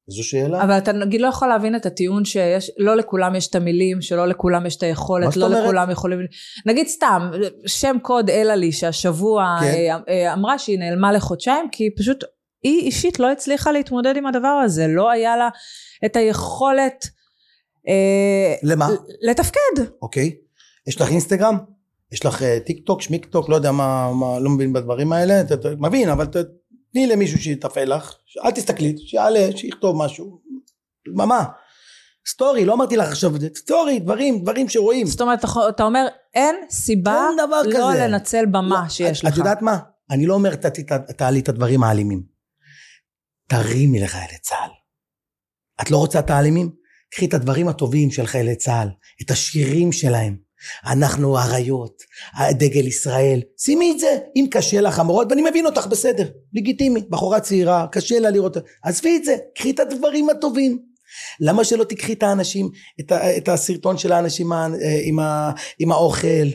[0.07, 0.63] זו שאלה.
[0.63, 4.29] אבל אתה נגיד לא יכול להבין את הטיעון שיש, לא לכולם יש את המילים, שלא
[4.29, 5.65] לכולם יש את היכולת, לא אומרת?
[5.65, 6.19] לכולם יכולים...
[6.67, 7.31] נגיד סתם,
[7.67, 9.67] שם קוד אלעלי שהשבוע כן.
[9.67, 12.25] אה, אה, אמרה שהיא נעלמה לחודשיים, כי פשוט
[12.63, 15.49] היא אישית לא הצליחה להתמודד עם הדבר הזה, לא היה לה
[16.05, 17.07] את היכולת
[17.89, 18.89] אה, למה?
[19.23, 19.83] לתפקד.
[20.03, 20.37] אוקיי.
[20.87, 21.59] יש לך אינסטגרם?
[22.13, 25.41] יש לך אה, טיק טוק, שמיק טוק, לא יודע מה, מה, לא מבין בדברים האלה,
[25.41, 26.27] אתה, מבין, אבל
[26.93, 30.41] תני למישהו שיתפעל לך, אל תסתכלי, שיעלה, שיכתוב משהו,
[31.15, 31.45] מה, מה?
[32.29, 35.07] סטורי, לא אמרתי לך עכשיו, סטורי, דברים, דברים שרואים.
[35.07, 38.07] זאת אומרת, אתה- אומר, אין סיבה אין לא כזה.
[38.09, 39.33] לנצל במה שיש את, לך.
[39.33, 39.79] את יודעת מה?
[40.11, 42.23] אני לא אומר "ת- ת- תעלי את הדברים האלימים.
[43.49, 44.71] תרימי לחיילי צה"ל.
[45.83, 46.71] את לא רוצה את האלימים?
[47.15, 48.89] קחי את הדברים הטובים של חיילי צה"ל,
[49.23, 50.37] את השירים שלהם.
[50.87, 52.03] אנחנו אריות,
[52.51, 57.41] דגל ישראל, שימי את זה, אם קשה לך המורות, ואני מבין אותך בסדר, לגיטימי, בחורה
[57.41, 60.79] צעירה, קשה לה לראות, עזבי את זה, קחי את הדברים הטובים.
[61.41, 62.71] למה שלא תקחי את האנשים,
[63.01, 64.69] את, את הסרטון של האנשים ה-
[65.05, 66.49] עם, ה, עם האוכל,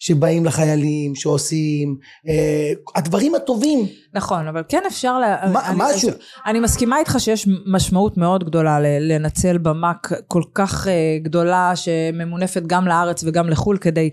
[0.00, 1.96] שבאים לחיילים, שעושים,
[2.28, 5.18] אה, הדברים הטובים, נכון, אבל כן אפשר...
[5.18, 5.36] לה...
[5.52, 6.10] מה- אני, משהו.
[6.46, 9.92] אני מסכימה איתך שיש משמעות מאוד גדולה לנצל במה
[10.28, 14.10] כל כך אה, גדולה שממונפת גם לארץ וגם לחו"ל כדי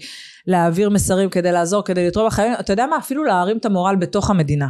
[0.47, 2.53] להעביר מסרים, כדי לעזור, כדי לתרום לחיים.
[2.59, 2.97] אתה יודע מה?
[2.97, 4.67] אפילו להרים את המורל בתוך המדינה.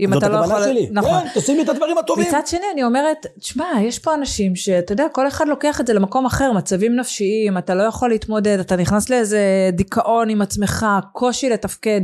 [0.00, 0.72] אם זאת אתה לא הכוונה יכול...
[0.72, 1.24] שלי, נכון.
[1.34, 2.28] כן, תשימי את הדברים הטובים.
[2.28, 5.92] מצד שני אני אומרת, תשמע, יש פה אנשים שאתה יודע, כל אחד לוקח את זה
[5.92, 11.48] למקום אחר, מצבים נפשיים, אתה לא יכול להתמודד, אתה נכנס לאיזה דיכאון עם עצמך, קושי
[11.48, 12.00] לתפקד.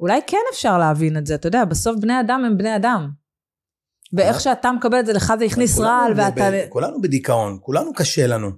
[0.00, 3.08] אולי כן אפשר להבין את זה, אתה יודע, בסוף בני אדם הם בני אדם.
[4.12, 6.50] ואיך שאתה מקבל את זה, לך זה הכניס רעל, ואתה...
[6.68, 8.48] כולנו בדיכאון, כולנו קשה לנו.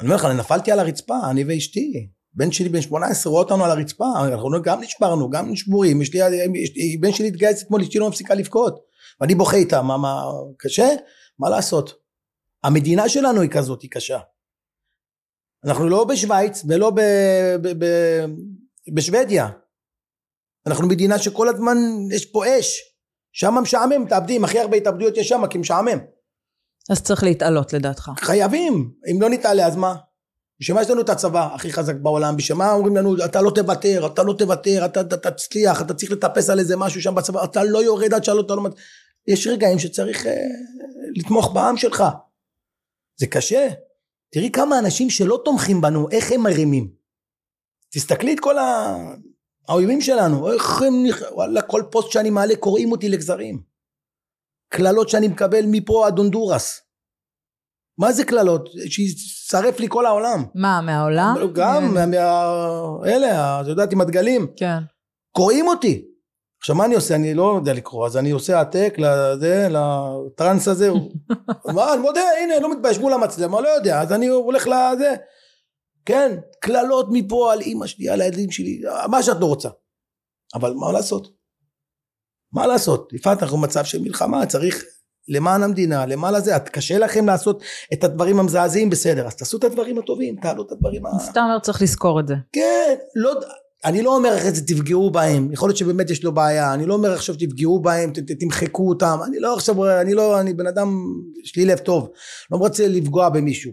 [0.00, 2.08] אני אומר לך, אני נפלתי על הרצפה, אני ואשתי.
[2.38, 6.18] בן שלי בן 18 רואה אותנו על הרצפה, אנחנו גם נשברנו, גם נשבורים, יש לי,
[6.62, 8.84] יש לי, בן שלי התגייס אתמול, אשתי לא מפסיקה לבכות.
[9.20, 10.22] ואני בוכה איתה, מה, מה,
[10.56, 10.88] קשה?
[11.38, 11.92] מה לעשות?
[12.64, 14.18] המדינה שלנו היא כזאת, היא קשה.
[15.64, 17.00] אנחנו לא בשוויץ ולא ב,
[17.62, 17.86] ב, ב,
[18.94, 19.48] בשוודיה.
[20.66, 21.76] אנחנו מדינה שכל הזמן
[22.12, 22.80] יש פה אש.
[23.32, 25.98] שם משעמם, מתאבדים, הכי הרבה התאבדויות יש שם, כי משעמם.
[26.90, 28.10] אז צריך להתעלות לדעתך.
[28.18, 29.94] חייבים, אם לא נתעלה אז מה?
[30.60, 32.36] בשביל מה יש לנו את הצבא הכי חזק בעולם?
[32.36, 35.94] בשביל מה אומרים לנו אתה לא תוותר, אתה לא תוותר, אתה, אתה, אתה תצליח, אתה
[35.94, 38.62] צריך לטפס על איזה משהו שם בצבא, אתה לא יורד עד שאתה לא...
[38.62, 38.74] מת-"
[39.26, 40.32] יש רגעים שצריך אה,
[41.16, 42.04] לתמוך בעם שלך.
[43.16, 43.68] זה קשה.
[44.30, 46.90] תראי כמה אנשים שלא תומכים בנו, איך הם מרימים.
[47.90, 48.96] תסתכלי את כל ה...
[49.68, 51.04] האויבים שלנו, איך הם...
[51.06, 53.62] נכ- וואלה, כל פוסט שאני מעלה קוראים אותי לגזרים.
[54.68, 56.82] קללות שאני מקבל מפה עד הונדורס.
[57.98, 58.68] מה זה קללות?
[58.88, 60.44] שישרף לי כל העולם.
[60.54, 61.36] מה, מהעולם?
[61.52, 62.06] גם, אה, מה...
[62.06, 64.46] מה- אלה, את יודעת, עם הדגלים.
[64.56, 64.78] כן.
[65.32, 66.04] קוראים אותי.
[66.60, 67.14] עכשיו מה אני עושה?
[67.14, 70.90] אני לא יודע לקרוא, אז אני עושה העתק לזה, לטראנס הזה.
[71.74, 75.14] מה, אני מודה, הנה, לא מתבייש מול המצלמה, לא יודע, אז אני הולך לזה.
[76.04, 78.80] כן, קללות מפה על אימא שלי, על הילדים שלי,
[79.10, 79.68] מה שאת לא רוצה.
[80.54, 81.28] אבל מה לעשות?
[82.52, 83.12] מה לעשות?
[83.12, 84.84] יפעת, אנחנו במצב של מלחמה, צריך
[85.28, 87.62] למען המדינה, למען הזה, את קשה לכם לעשות
[87.92, 91.10] את הדברים המזעזעים, בסדר, אז תעשו את הדברים הטובים, תעלו את הדברים ה...
[91.18, 92.34] סתם אומר צריך לזכור את זה.
[92.52, 93.34] כן, לא,
[93.84, 96.94] אני לא אומר אחרי זה תפגעו בהם, יכול להיות שבאמת יש לו בעיה, אני לא
[96.94, 100.66] אומר עכשיו תפגעו בהם, ת, ת, תמחקו אותם, אני לא עכשיו, אני לא, אני בן
[100.66, 101.04] אדם,
[101.44, 102.10] יש לי לב טוב,
[102.50, 103.72] לא רוצה לפגוע במישהו,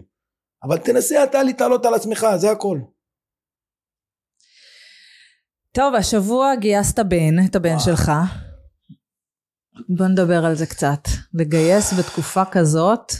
[0.62, 2.78] אבל תנסה אתה להתעלות על עצמך, זה הכל.
[5.72, 7.78] טוב, השבוע גייסת בן, את הבן.
[7.78, 8.12] שלך.
[9.88, 11.00] בוא נדבר על זה קצת.
[11.34, 13.12] לגייס בתקופה כזאת,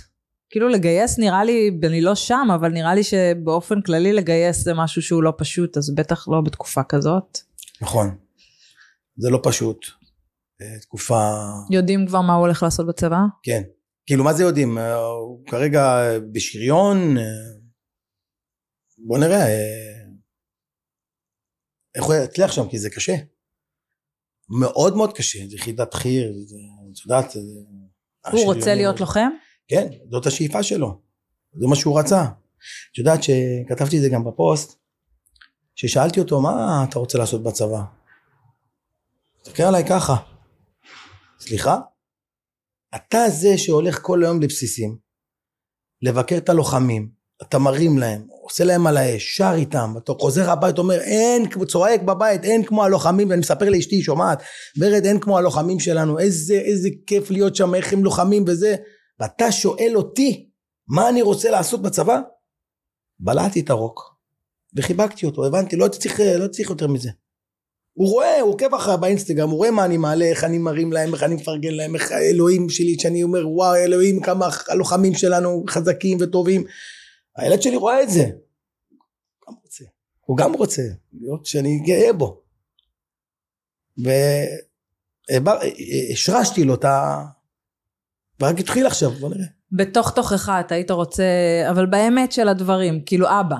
[0.51, 5.03] כאילו לגייס נראה לי, אני לא שם, אבל נראה לי שבאופן כללי לגייס זה משהו
[5.03, 7.39] שהוא לא פשוט, אז בטח לא בתקופה כזאת.
[7.81, 8.17] נכון,
[9.17, 9.87] זה לא פשוט,
[10.63, 11.31] אה, תקופה,
[11.71, 13.19] יודעים כבר מה הוא הולך לעשות בצבא?
[13.43, 13.63] כן,
[14.07, 17.23] כאילו מה זה יודעים, אה, הוא כרגע בשריון, אה,
[18.99, 20.07] בוא נראה אה,
[21.95, 23.15] איך הוא יצליח שם, כי זה קשה,
[24.49, 27.41] מאוד מאוד קשה, זה יחידת חי"ר, את יודעת, זה-
[28.33, 29.29] הוא רוצה להיות לוחם?
[29.69, 31.01] כן, זאת השאיפה שלו,
[31.61, 32.23] זה מה שהוא רצה.
[32.93, 34.79] את יודעת שכתבתי את זה גם בפוסט,
[35.75, 37.83] ששאלתי אותו מה אתה רוצה לעשות בצבא?
[39.43, 40.17] תסתכל עליי ככה,
[41.41, 41.79] סליחה?
[42.97, 44.99] אתה זה שהולך כל היום לבסיסים,
[46.03, 47.11] לבקר את הלוחמים,
[47.43, 52.03] אתה מרים להם, עושה להם על האש, שר איתם, אתה חוזר הביתה, אומר אין, צועק
[52.03, 54.43] בבית, אין כמו הלוחמים, ואני מספר לאשתי, שומעת,
[54.79, 58.77] ורד אין כמו הלוחמים שלנו, איזה, איזה כיף להיות שם, איך הם לוחמים וזה,
[59.21, 60.51] ואתה שואל אותי
[60.89, 62.21] מה אני רוצה לעשות בצבא?
[63.21, 64.17] בלעתי את הרוק
[64.77, 67.11] וחיבקתי אותו, הבנתי, לא צריך, לא צריך יותר מזה.
[67.93, 71.15] הוא רואה, הוא עוקב אחריי באינסטגרם, הוא רואה מה אני מעלה, איך אני מרים להם,
[71.15, 76.19] איך אני מפרגן להם, איך האלוהים שלי, שאני אומר וואו אלוהים כמה הלוחמים שלנו חזקים
[76.21, 76.65] וטובים.
[77.37, 78.25] הילד שלי רואה את זה.
[78.25, 79.85] הוא גם רוצה,
[80.21, 82.43] הוא גם רוצה להיות שאני גאה בו.
[85.29, 87.25] והשרשתי לו את ה...
[88.41, 89.47] ורק התחיל עכשיו, בוא נראה.
[89.73, 91.25] בתוך תוכך אתה היית רוצה,
[91.71, 93.57] אבל באמת של הדברים, כאילו אבא.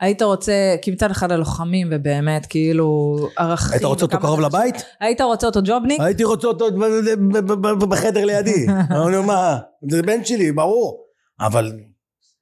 [0.00, 3.72] היית רוצה, כי מצד אחד הלוחמים ובאמת כאילו ערכים.
[3.72, 4.74] היית רוצה אותו קרוב לבית?
[5.00, 6.00] היית רוצה אותו ג'ובניק?
[6.00, 6.66] הייתי רוצה אותו
[7.88, 8.66] בחדר לידי.
[8.90, 9.58] אמרנו מה,
[9.90, 11.06] זה בן שלי, ברור.
[11.40, 11.72] אבל,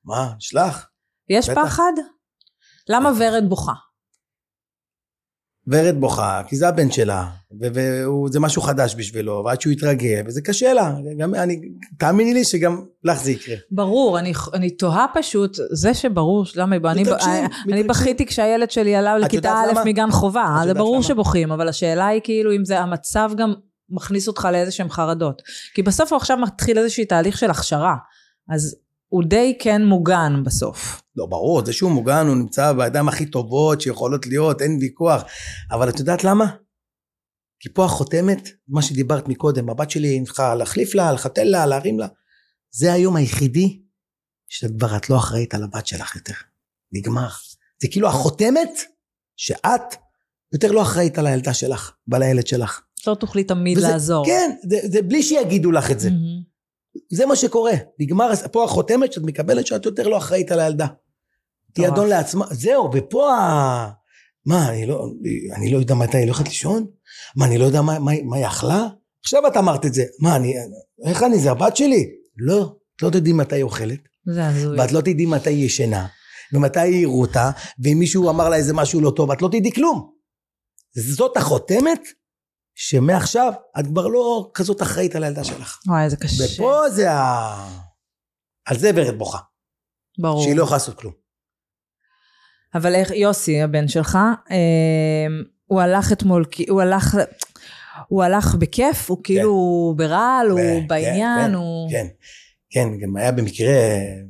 [0.04, 0.86] מה, שלח.
[1.28, 1.64] יש בטח.
[1.64, 1.92] פחד?
[2.88, 3.72] למה ורד בוכה?
[5.66, 7.26] ורד בוכה, כי זה הבן שלה,
[7.60, 10.94] וזה משהו חדש בשבילו, ועד שהוא יתרגל, וזה קשה לה.
[11.18, 11.60] גם אני,
[11.98, 13.56] תאמיני לי שגם לך זה יקרה.
[13.70, 17.86] ברור, אני, אני תוהה פשוט, זה שברור, למה, אני, מתרגשים, אני מתרגשים.
[17.86, 19.84] בכיתי כשהילד שלי עלה לכיתה א' למה?
[19.84, 21.04] מגן חובה, זה ברור למה?
[21.04, 23.54] שבוכים, אבל השאלה היא כאילו אם זה המצב גם
[23.88, 25.42] מכניס אותך לאיזה שהם חרדות.
[25.74, 27.94] כי בסוף הוא עכשיו מתחיל איזשהו תהליך של הכשרה,
[28.54, 28.76] אז
[29.14, 31.02] הוא די כן מוגן בסוף.
[31.16, 35.22] לא, ברור, זה שהוא מוגן, הוא נמצא בידיים הכי טובות שיכולות להיות, אין ויכוח.
[35.70, 36.44] אבל את יודעת למה?
[37.60, 42.06] כי פה החותמת, מה שדיברת מקודם, הבת שלי צריכה להחליף לה, לחתל לה, להרים לה.
[42.70, 43.80] זה היום היחידי
[44.48, 46.34] שכבר את לא אחראית על הבת שלך יותר.
[46.92, 47.28] נגמר.
[47.82, 48.70] זה כאילו החותמת
[49.36, 49.94] שאת
[50.52, 52.80] יותר לא אחראית על הילדה שלך ועל הילד שלך.
[53.06, 54.26] לא תוכלי תמיד וזה- לעזור.
[54.26, 56.10] כן, זה, זה בלי שיגידו לך את זה.
[56.10, 56.53] מהמם.
[57.12, 57.72] זה מה שקורה.
[58.00, 60.86] נגמר, פה החותמת שאת מקבלת שאת יותר לא אחראית על הילדה.
[61.76, 61.92] היא מטורף.
[61.92, 63.90] אדון לעצמה, זהו, ופה ה...
[64.46, 65.06] מה, אני לא,
[65.56, 66.86] אני לא יודע מתי היא הולכת לישון?
[67.36, 68.86] מה, אני לא יודע מה, מה, מה היא אכלה?
[69.24, 70.04] עכשיו את אמרת את זה.
[70.20, 70.54] מה, אני,
[71.04, 72.10] איך אני, זה הבת שלי?
[72.36, 74.80] לא, את לא תדעי מתי היא אוכלת, זה הזוי.
[74.80, 76.06] ואת לא תדעי מתי היא ישנה,
[76.52, 80.10] ומתי העירו אותה, ואם מישהו אמר לה איזה משהו לא טוב, את לא תדעי כלום.
[80.96, 82.00] זאת החותמת
[82.74, 85.80] שמעכשיו את כבר לא כזאת אחראית על הילדה שלך.
[85.86, 86.44] וואי, זה קשה.
[86.54, 87.84] ופה זה ה...
[88.64, 89.38] על זה ורד בוכה,
[90.18, 90.42] ברור.
[90.42, 91.12] שהיא לא יכולה לעשות כלום.
[92.74, 94.18] אבל איך, יוסי, הבן שלך,
[94.50, 95.26] אה,
[95.66, 97.16] הוא הלך אתמול, הוא הלך,
[98.08, 101.90] הוא הלך בכיף, הוא כאילו ברעל, הוא כן, בעניין, כן, הוא...
[101.90, 102.06] כן,
[102.70, 103.74] כן, גם היה במקרה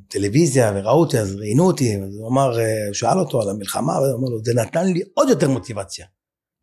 [0.08, 3.92] טלוויזיה וראו אותי, אז ראיינו אותי, אז הוא אמר, אה, הוא שאל אותו על המלחמה,
[3.92, 6.06] והוא אמר לו, זה נתן לי עוד יותר מוטיבציה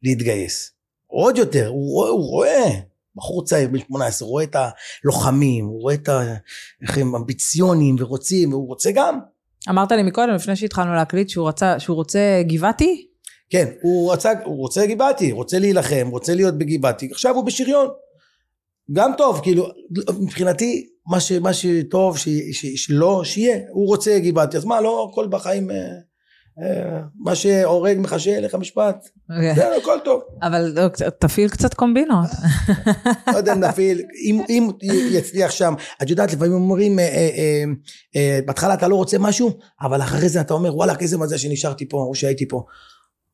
[0.03, 0.71] להתגייס.
[1.11, 2.69] עוד יותר, הוא רואה, הוא רואה,
[3.15, 6.21] בחור צעיר בן 18, הוא רואה את הלוחמים, הוא רואה את ה...
[6.81, 9.19] איך הם אמביציונים ורוצים, והוא רוצה גם.
[9.69, 13.07] אמרת לי מקודם, לפני שהתחלנו להקליט, שהוא רצה, שהוא רוצה גבעתי?
[13.49, 17.87] כן, הוא רצה, הוא רוצה גבעתי, רוצה להילחם, רוצה להיות בגבעתי, עכשיו הוא בשריון.
[18.91, 19.67] גם טוב, כאילו,
[20.19, 25.09] מבחינתי, מה, ש, מה שטוב, ש, ש, שלא, שיהיה, הוא רוצה גבעתי, אז מה, לא
[25.11, 25.75] הכל בחיים, אה,
[27.15, 29.09] מה שהורג מחשל, איך המשפט?
[29.29, 30.21] בסדר, הכל טוב.
[30.41, 32.29] אבל לא, תפעיל קצת קומבינות.
[33.33, 34.01] לא יודע אם נפעיל,
[34.49, 34.71] אם,
[35.11, 37.63] יצליח שם, את יודעת לפעמים אומרים אה, אה,
[38.15, 41.89] אה, בהתחלה אתה לא רוצה משהו, אבל אחרי זה אתה אומר וואלה איזה מזל שנשארתי
[41.89, 42.63] פה או שהייתי פה.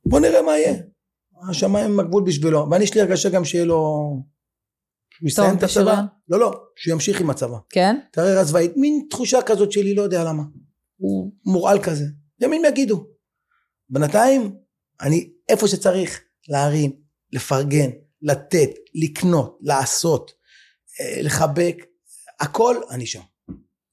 [0.05, 0.73] בוא נראה מה יהיה.
[1.49, 3.75] השמיים הם הגבול בשבילו, ואני יש לי הרגשה גם שיהיה לו...
[5.21, 6.01] הוא יסיים את הצבא?
[6.29, 7.57] לא, לא, שהוא ימשיך עם הצבא.
[7.69, 7.97] כן?
[8.11, 10.43] קריירה צבאית, מין תחושה כזאת שלי, לא יודע למה.
[10.97, 12.05] הוא מורעל כזה.
[12.41, 13.07] ימים יגידו.
[13.89, 14.55] בינתיים,
[15.01, 16.91] אני איפה שצריך, להרים,
[17.33, 17.89] לפרגן,
[18.21, 20.31] לתת, לקנות, לעשות,
[21.01, 21.75] אה, לחבק,
[22.39, 23.21] הכל, אני שם.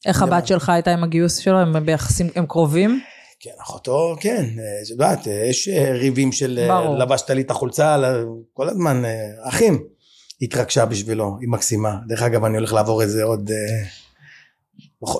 [0.06, 1.58] איך הבת שלך הייתה עם הגיוס שלו?
[1.58, 3.00] הם ביחסים, הם קרובים?
[3.40, 6.98] כן, אחותו, כן, אה, את יודעת, אה, יש ריבים של ברור.
[6.98, 7.96] לבשת לי את החולצה,
[8.52, 9.02] כל הזמן,
[9.42, 9.84] אחים.
[10.42, 11.96] התרגשה בשבילו, היא מקסימה.
[12.08, 13.50] דרך אגב, אני הולך לעבור את זה עוד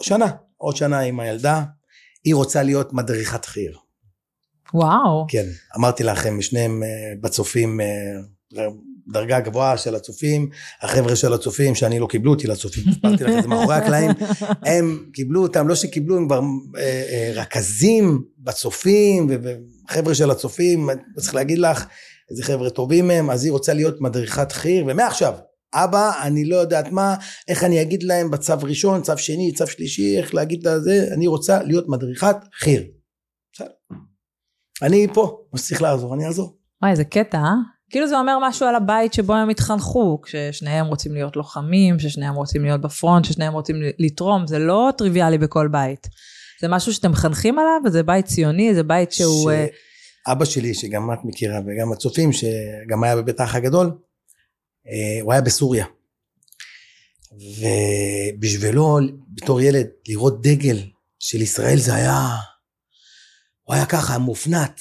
[0.01, 1.63] שנה, עוד שנה עם הילדה.
[2.25, 3.73] היא רוצה להיות מדריכת חי"ר.
[4.75, 5.27] וואו.
[5.29, 6.89] כן, אמרתי לכם, שניהם אה,
[7.21, 8.67] בצופים, אה,
[9.09, 10.51] דרגה גבוהה של הצופים,
[10.83, 14.11] החבר'ה של הצופים, שאני לא קיבלו אותי לצופים, הסברתי לכם את זה מאחורי הקלעים,
[14.73, 16.41] הם קיבלו אותם, לא שקיבלו, הם כבר
[16.79, 21.87] אה, רכזים בצופים, וחבר'ה של הצופים, צריך להגיד לך,
[22.31, 25.35] איזה חבר'ה טובים הם, אז היא רוצה להיות מדריכת חי"ר, ומעכשיו,
[25.75, 27.15] אבא, אני לא יודעת מה,
[27.49, 31.27] איך אני אגיד להם בצו ראשון, צו שני, צו שלישי, איך להגיד את זה, אני
[31.27, 32.83] רוצה להיות מדריכת חי"ר.
[33.55, 33.69] בסדר.
[34.83, 36.57] אני פה, מה שצריך לעזור, אני אעזור.
[36.83, 37.55] וואי, איזה קטע, אה?
[37.91, 42.65] כאילו זה אומר משהו על הבית שבו הם התחנכו, כששניהם רוצים להיות לוחמים, כששניהם רוצים
[42.65, 46.09] להיות בפרונט, כששניהם רוצים לתרום, זה לא טריוויאלי בכל בית.
[46.61, 49.51] זה משהו שאתם מחנכים עליו, וזה בית ציוני, זה בית שהוא...
[49.51, 49.55] ש...
[49.55, 49.67] אה,
[50.33, 53.91] אבא שלי, שגם את מכירה, וגם הצופים, שגם היה בבית האח הגדול,
[55.23, 55.87] הוא היה בסוריה.
[57.33, 60.77] ובשבילו, בתור ילד, לראות דגל
[61.19, 62.29] של ישראל זה היה...
[63.63, 64.81] הוא היה ככה, מופנט.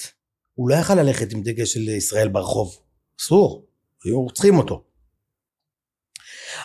[0.54, 2.76] הוא לא יכל ללכת עם דגל של ישראל ברחוב.
[3.20, 3.66] אסור,
[4.04, 4.84] היו רוצחים אותו.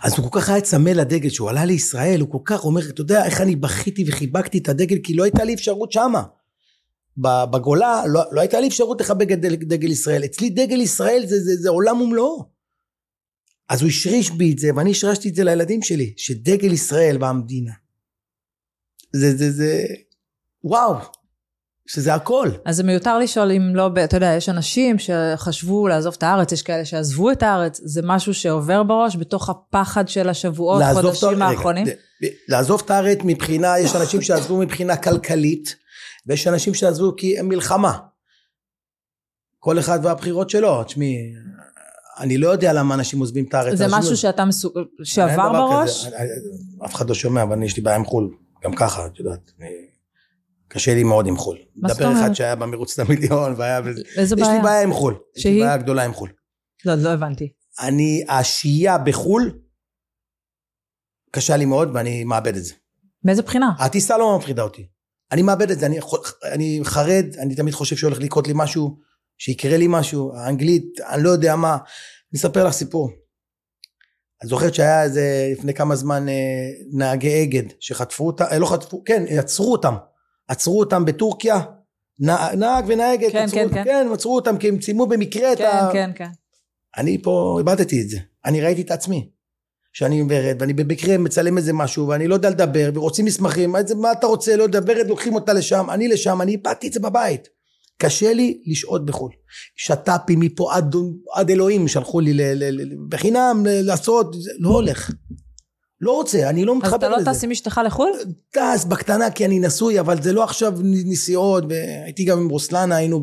[0.01, 3.01] אז הוא כל כך היה צמא לדגל, שהוא עלה לישראל, הוא כל כך אומר, אתה
[3.01, 6.23] יודע איך אני בכיתי וחיבקתי את הדגל, כי לא הייתה לי אפשרות שמה.
[7.17, 10.25] בגולה לא, לא הייתה לי אפשרות לחבק את דגל ישראל.
[10.25, 12.58] אצלי דגל ישראל זה, זה, זה עולם ומלואו.
[13.69, 17.71] אז הוא השריש בי את זה, ואני השרשתי את זה לילדים שלי, שדגל ישראל במדינה.
[19.13, 19.83] זה, זה, זה,
[20.63, 20.95] וואו,
[21.87, 22.49] שזה הכל.
[22.65, 26.61] אז זה מיותר לשאול אם לא, אתה יודע, יש אנשים שחשבו לעזוב את הארץ, יש
[26.61, 31.87] כאלה שעזבו את הארץ, זה משהו שעובר בראש בתוך הפחד של השבועות, חודשים האחרונים?
[32.47, 35.75] לעזוב את הארץ מבחינה, יש אנשים שעזבו מבחינה כלכלית,
[36.27, 37.97] ויש אנשים שעזבו כי הם מלחמה.
[39.59, 41.33] כל אחד והבחירות שלו, תשמעי,
[42.19, 43.77] אני לא יודע למה אנשים עוזבים את הארץ.
[43.77, 44.73] זה משהו שאתה מסוג...
[45.03, 46.05] שעבר בראש?
[46.05, 46.17] כזה,
[46.85, 49.51] אף אחד לא שומע, אבל יש לי בעיה עם חו"ל, גם ככה, את יודעת.
[49.59, 49.67] אני...
[50.67, 51.57] קשה לי מאוד עם חו"ל.
[51.75, 53.81] מדבר אחד שהיה במרוץ למיליון והיה...
[54.17, 54.47] איזה בעיה?
[54.47, 55.15] יש לי בעיה עם חו"ל.
[55.37, 55.53] שהיא?
[55.53, 56.29] יש לי בעיה גדולה עם חו"ל.
[56.85, 57.51] לא, לא הבנתי.
[57.79, 59.59] אני, השהייה בחו"ל,
[61.31, 62.73] קשה לי מאוד ואני מאבד את זה.
[63.23, 63.71] מאיזה בחינה?
[63.79, 64.87] הטיסה לא מפחידה אותי.
[65.31, 65.99] אני מאבד את זה, אני,
[66.43, 68.97] אני חרד, אני תמיד חושב שהולך לקרות לי משהו,
[69.39, 71.77] שיקרה לי משהו, האנגלית, אני לא יודע מה.
[72.31, 73.09] אני אספר לך סיפור.
[74.43, 76.33] את זוכרת שהיה איזה לפני כמה זמן אה,
[76.91, 79.95] נהגי אגד שחטפו אותם, אה, לא חטפו, כן, עצרו אותם.
[80.47, 81.59] עצרו אותם בטורקיה,
[82.19, 83.83] נהג ונהגת, כן, כן, כן.
[83.83, 85.89] כן, עצרו אותם כי הם צילמו במקרה כן, את ה...
[85.93, 86.31] כן, כן, כן.
[86.97, 89.29] אני פה איבדתי את זה, אני ראיתי את עצמי.
[89.93, 94.11] שאני ורד, ואני במקרה מצלם איזה משהו, ואני לא יודע לדבר, ורוצים מסמכים, מה, מה
[94.11, 97.58] אתה רוצה, לא יודע, ורד לוקחים אותה לשם, אני לשם, אני איבדתי את זה בבית.
[98.01, 99.31] קשה לי לשהות בחו"ל.
[99.75, 100.95] שת"פים מפה עד,
[101.33, 102.33] עד אלוהים שלחו לי
[103.09, 105.11] בחינם לעשות, לא הולך.
[106.01, 107.15] לא רוצה, אני לא מתחבר לזה.
[107.15, 108.11] אז אתה לא טס עם אשתך לחו"ל?
[108.51, 113.21] טס בקטנה כי אני נשוי, אבל זה לא עכשיו נסיעות, והייתי גם עם רוסלנה, היינו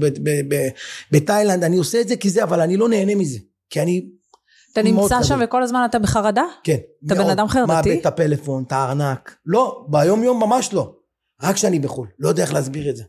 [1.13, 3.39] בתאילנד, אני עושה את זה כי זה, אבל אני לא נהנה מזה.
[3.71, 4.09] כי אני...
[4.73, 6.45] אתה נמצא שם וכל הזמן אתה בחרדה?
[6.65, 6.77] כן.
[7.07, 7.73] אתה בן אדם חרדתי?
[7.73, 9.37] מאבד את הפלאפון, את הארנק.
[9.47, 10.95] לא, ביום יום ממש לא.
[11.43, 13.05] רק כשאני בחו"ל, לא יודע איך להסביר את זה.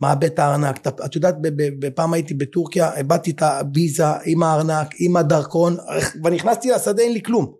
[0.00, 1.34] מאבד את הארנק, את יודעת,
[1.78, 5.76] בפעם הייתי בטורקיה, איבדתי את הוויזה עם הארנק, עם הדרכון,
[6.24, 7.54] ונכנסתי לשדה, אין לי כלום.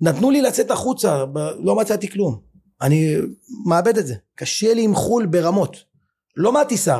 [0.00, 1.24] נתנו לי לצאת החוצה,
[1.64, 2.40] לא מצאתי כלום.
[2.82, 3.16] אני
[3.66, 4.14] מאבד את זה.
[4.34, 5.76] קשה לי עם חו"ל ברמות.
[6.36, 6.98] לא מהטיסה.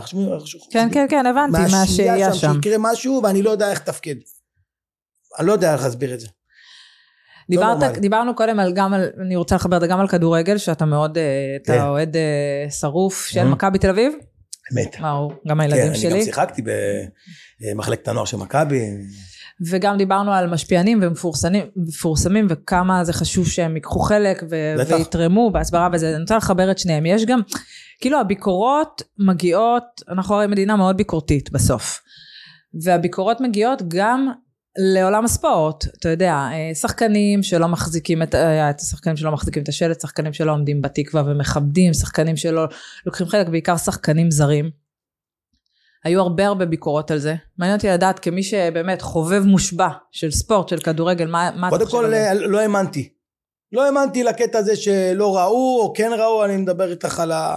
[0.70, 2.52] כן, כן, כן, הבנתי, מהשהייה שם.
[2.54, 4.14] שיקרה משהו ואני לא יודע איך לתפקד.
[5.38, 6.26] אני לא יודע איך להסביר את זה.
[7.48, 10.58] לא דיברת, דיברנו קודם על גם על, אני רוצה לחבר את זה גם על כדורגל,
[10.58, 11.82] שאתה מאוד, אה, אתה כן.
[11.82, 14.12] אוהד אה, שרוף של מכבי תל אביב.
[14.72, 15.00] אמת.
[15.00, 16.10] מה גם הילדים כן, שלי.
[16.10, 16.62] אני גם שיחקתי
[17.60, 18.80] במחלקת הנוער של מכבי.
[19.70, 26.14] וגם דיברנו על משפיענים ומפורסמים וכמה זה חשוב שהם ייקחו חלק ו- ויתרמו בהסברה וזה,
[26.14, 27.06] אני רוצה לחבר את שניהם.
[27.06, 27.40] יש גם,
[28.00, 32.00] כאילו הביקורות מגיעות, אנחנו הרי מדינה מאוד ביקורתית בסוף.
[32.84, 34.28] והביקורות מגיעות גם
[34.78, 39.68] לעולם הספורט, אתה יודע, אה, שחקנים שלא מחזיקים את, אה, את השחקנים שלא מחזיקים את
[39.68, 42.66] השלט, שחקנים שלא עומדים בתקווה ומכבדים, שחקנים שלא
[43.06, 44.70] לוקחים חלק, בעיקר שחקנים זרים.
[46.04, 47.34] היו הרבה הרבה ביקורות על זה.
[47.58, 51.86] מעניין אותי לדעת כמי שבאמת חובב מושבע של ספורט, של כדורגל, מה, מה אתה קודם
[51.86, 52.28] חושב כל, על זה?
[52.28, 53.12] אה, לא האמנתי.
[53.72, 57.56] לא האמנתי לקטע הזה שלא ראו או כן ראו, אני מדבר איתך על ה...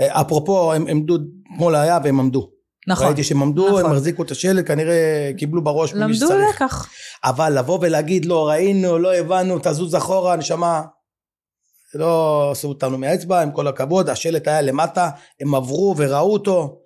[0.00, 1.18] אפרופו, הם עמדו,
[1.54, 2.57] אתמול היה והם עמדו.
[2.88, 3.84] נכון, ראיתי שהם עמדו, נכון.
[3.84, 6.54] הם החזיקו את השלט, כנראה קיבלו בראש ממי למדו שצריך.
[6.54, 6.88] לקח.
[7.24, 10.82] אבל לבוא ולהגיד לא ראינו, לא הבנו, תזוז אחורה, נשמה,
[11.94, 15.10] לא עשו אותנו מהאצבע, עם כל הכבוד, השלט היה למטה,
[15.40, 16.80] הם עברו וראו אותו.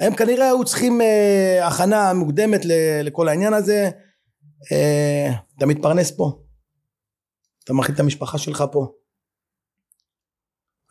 [0.00, 3.90] הם כנראה היו צריכים אה, הכנה מוקדמת ל- לכל העניין הזה.
[4.72, 6.32] אה, אתה מתפרנס פה.
[7.64, 8.86] אתה מאכיל את המשפחה שלך פה.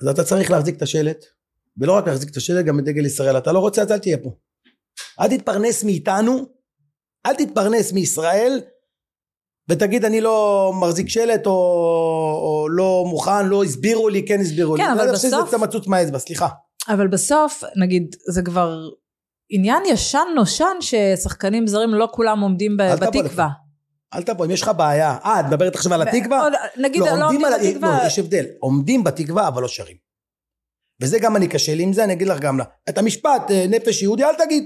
[0.01, 1.25] אז אתה צריך להחזיק את השלט,
[1.77, 3.37] ולא רק להחזיק את השלט, גם את דגל ישראל.
[3.37, 4.29] אתה לא רוצה, אז אל תהיה פה.
[5.21, 6.45] אל תתפרנס מאיתנו,
[7.25, 8.61] אל תתפרנס מישראל,
[9.69, 11.51] ותגיד אני לא מחזיק שלט או,
[12.41, 14.83] או לא מוכן, לא הסבירו לי, כן הסבירו לי.
[14.83, 16.47] כן, אבל אני חושב בסוף- שזה קצת מצוץ מהאצבע, סליחה.
[16.89, 18.77] אבל בסוף, נגיד, זה כבר
[19.49, 23.49] עניין ישן נושן ששחקנים זרים לא כולם עומדים ב- בתקווה.
[24.13, 26.47] אל תבוא, אם יש לך בעיה, אה, את מדברת עכשיו על התקווה?
[26.77, 29.97] נגיד, לא עומדים על בתקווה, לא, יש הבדל, עומדים בתקווה אבל לא שרים.
[31.01, 32.65] וזה גם אני קשה לי עם זה, אני אגיד לך גם לה.
[32.89, 34.63] את המשפט אה, נפש יהודי אל תגיד.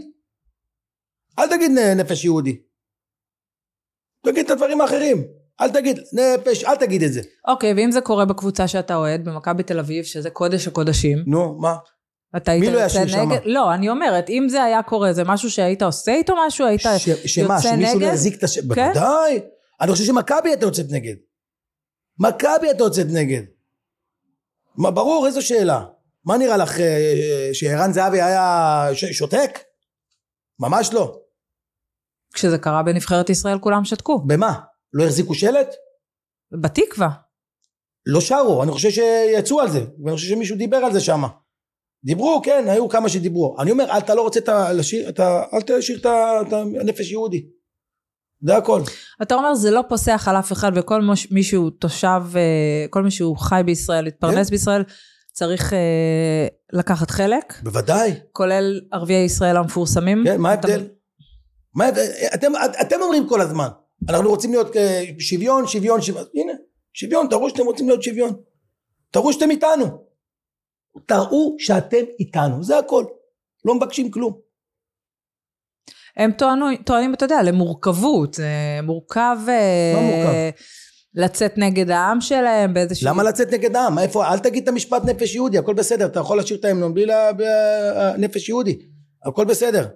[1.39, 2.61] אל תגיד אה, נפש יהודי.
[4.25, 5.27] תגיד את הדברים האחרים.
[5.61, 7.21] אל תגיד נפש, אל תגיד את זה.
[7.47, 11.75] אוקיי, ואם זה קורה בקבוצה שאתה אוהד, במכבי תל אביב, שזה קודש הקודשים, נו, מה?
[12.37, 13.07] אתה היית מי לא נגד?
[13.07, 13.35] שמה?
[13.45, 16.65] לא, אני אומרת, אם זה היה קורה, זה משהו שהיית עושה איתו משהו?
[16.65, 18.13] היית ש- שמה, יוצא שמישהו לא נגד?
[18.13, 18.59] יחזיק את הש...
[18.59, 18.65] כן.
[18.67, 19.39] בוודאי.
[19.81, 21.15] אני חושב שמכבי הייתה יוצאת נגד.
[22.19, 23.41] מכבי הייתה יוצאת נגד.
[24.77, 25.85] מה, ברור, איזו שאלה.
[26.25, 29.59] מה נראה לך, אה, שערן זהבי היה ש- שותק?
[30.59, 31.19] ממש לא.
[32.34, 34.23] כשזה קרה בנבחרת ישראל כולם שתקו.
[34.27, 34.53] במה?
[34.93, 35.75] לא החזיקו שלט?
[36.61, 37.09] בתקווה.
[38.05, 41.21] לא שרו, אני חושב שיצאו על זה, ואני חושב שמישהו דיבר על זה שם.
[42.05, 43.55] דיברו, כן, היו כמה שדיברו.
[43.59, 46.05] אני אומר, אתה לא רוצה את ה- לשיר, את ה- אל תשאיר את
[46.82, 47.45] הנפש יהודי.
[48.41, 48.82] זה הכל.
[49.21, 51.01] אתה אומר, זה לא פוסח על אף אחד, וכל
[51.32, 54.51] מי שהוא תושב, אה, כל מי שהוא חי בישראל, להתפרנס כן.
[54.51, 54.84] בישראל,
[55.34, 58.13] צריך אה, לקחת חלק, בוודאי.
[58.32, 60.23] כולל ערביי ישראל המפורסמים.
[60.25, 60.88] כן, מה אתה- ההבדל?
[61.80, 61.89] מה?
[62.34, 62.51] אתם,
[62.82, 63.67] אתם אומרים כל הזמן,
[64.09, 66.25] אנחנו רוצים להיות אה, שוויון, שוויון, שוויון.
[66.36, 66.53] הנה,
[66.93, 68.34] שוויון, תראו שאתם רוצים להיות שוויון.
[69.11, 69.86] תראו שאתם איתנו.
[71.05, 73.05] תראו שאתם איתנו, זה הכל.
[73.65, 74.39] לא מבקשים כלום.
[76.17, 78.34] הם טוענו, טוענים, אתה יודע, למורכבות.
[78.34, 78.45] זה
[78.84, 79.38] מורכב...
[79.47, 80.61] אה, מה מורכב?
[81.13, 83.07] לצאת נגד העם שלהם באיזושהי...
[83.07, 83.99] למה לצאת נגד העם?
[83.99, 84.27] איפה?
[84.27, 87.32] אל תגיד את המשפט נפש יהודי, הכל בסדר, אתה יכול להשאיר את ההמנון בלי לה-
[88.17, 88.80] נפש יהודי,
[89.25, 89.88] הכל בסדר.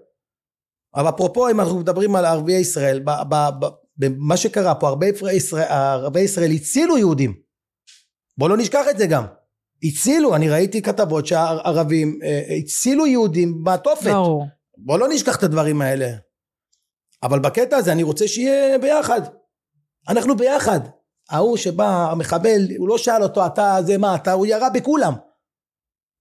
[0.95, 3.03] אבל אפרופו אם אנחנו מדברים על ערביי ישראל,
[3.97, 7.33] במה שקרה פה, הרבה ישראל, ערביי ישראל הצילו יהודים.
[8.37, 9.23] בוא לא נשכח את זה גם.
[9.83, 14.11] הצילו, אני ראיתי כתבות שהערבים אה, הצילו יהודים מהתופת.
[14.11, 14.45] ברור.
[14.77, 16.11] בוא לא נשכח את הדברים האלה.
[17.23, 19.21] אבל בקטע הזה אני רוצה שיהיה ביחד.
[20.09, 20.79] אנחנו ביחד.
[21.29, 25.13] ההוא שבא, המחבל, הוא לא שאל אותו, אתה זה מה, אתה, הוא ירה בכולם.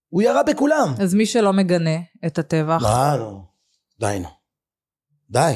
[0.09, 0.93] הוא ירה בכולם.
[1.01, 3.45] אז מי שלא מגנה את הטבח, מה, נו.
[3.99, 4.42] די, נו.
[5.33, 5.53] די.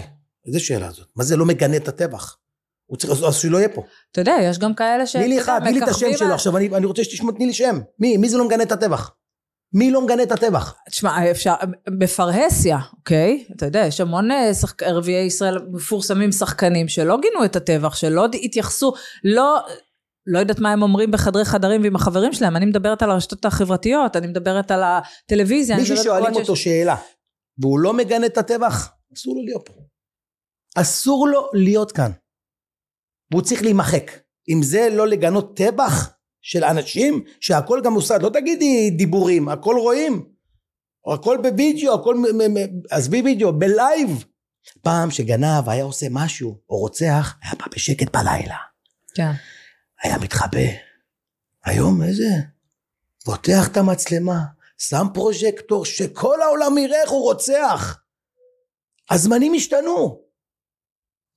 [0.48, 1.08] איזה שאלה זאת?
[1.16, 2.38] מה זה לא מגנה את הטבח?
[2.86, 3.84] הוא צריך, אז שלא יהיה פה.
[4.12, 5.16] אתה יודע, יש גם כאלה ש...
[5.16, 7.54] תני לי אחד, תני לי את השם שלו עכשיו, אני, אני רוצה שתשמע, תני לי
[7.54, 7.80] שם.
[8.00, 8.18] מי?
[8.18, 9.12] מי זה לא מגנה את הטבח?
[9.74, 10.76] מי לא מגנה את הטבח?
[10.90, 11.54] תשמע, אפשר,
[12.00, 13.46] בפרהסיה, אוקיי?
[13.56, 14.84] אתה יודע, יש המון אה, שחק...
[14.84, 19.58] ערביי ישראל מפורסמים שחקנים שלא גינו את הטבח, שלא התייחסו, לא...
[20.30, 24.16] לא יודעת מה הם אומרים בחדרי חדרים ועם החברים שלהם, אני מדברת על הרשתות החברתיות,
[24.16, 25.78] אני מדברת על הטלוויזיה.
[25.78, 26.96] מי ששואלים אותו שיש- שאלה,
[27.62, 29.74] והוא לא מגנה את הטבח, אסור לו להיות פה.
[30.76, 32.12] אסור לו להיות כאן.
[33.32, 34.12] והוא צריך להימחק.
[34.50, 40.30] אם זה לא לגנות טבח של אנשים, שהכל גם מוסד, לא תגידי דיבורים, הכל רואים.
[41.14, 42.16] הכל בווידאו, הכל,
[42.90, 44.26] עזבי וידאו, בלייב.
[44.82, 48.58] פעם שגנב היה עושה משהו, או רוצח, היה בא בשקט בלילה.
[49.16, 49.32] כן.
[50.04, 50.68] היה מתחבא.
[51.66, 52.30] היום איזה?
[53.26, 54.40] פותח את המצלמה,
[54.78, 58.00] שם פרוז'קטור, שכל העולם יראה איך הוא רוצח.
[59.10, 60.22] הזמנים השתנו.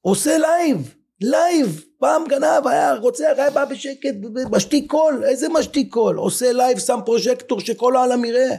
[0.01, 1.85] עושה לייב, לייב.
[1.99, 4.15] פעם גנב היה רוצח, היה בא בשקט,
[4.51, 6.17] משתיק קול, איזה משתיק קול?
[6.17, 8.57] עושה לייב, שם פרוז'קטור שכל העולם יראה.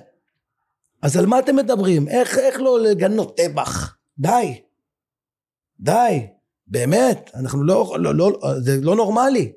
[1.01, 2.07] אז על מה אתם מדברים?
[2.07, 3.95] איך, איך לא לגנות טבח?
[4.17, 4.61] די.
[5.79, 6.27] די.
[6.67, 9.51] באמת, אנחנו לא, לא, לא, זה לא נורמלי.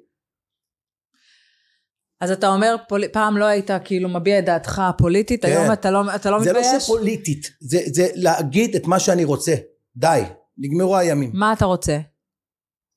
[2.20, 3.08] אז אתה אומר, פול...
[3.08, 5.48] פעם לא היית כאילו מביע את דעתך הפוליטית, כן.
[5.48, 6.72] היום אתה לא, אתה לא זה מתבייש?
[6.72, 9.54] לא שפוליטית, זה, זה להגיד את מה שאני רוצה.
[9.96, 10.22] די,
[10.58, 11.30] נגמרו הימים.
[11.34, 11.98] מה אתה רוצה?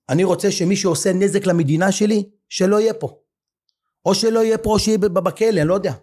[0.10, 3.20] אני רוצה שמי שעושה נזק למדינה שלי, שלא יהיה פה.
[4.06, 5.94] או שלא יהיה פה, או שיהיה בכלא, אני לא יודע.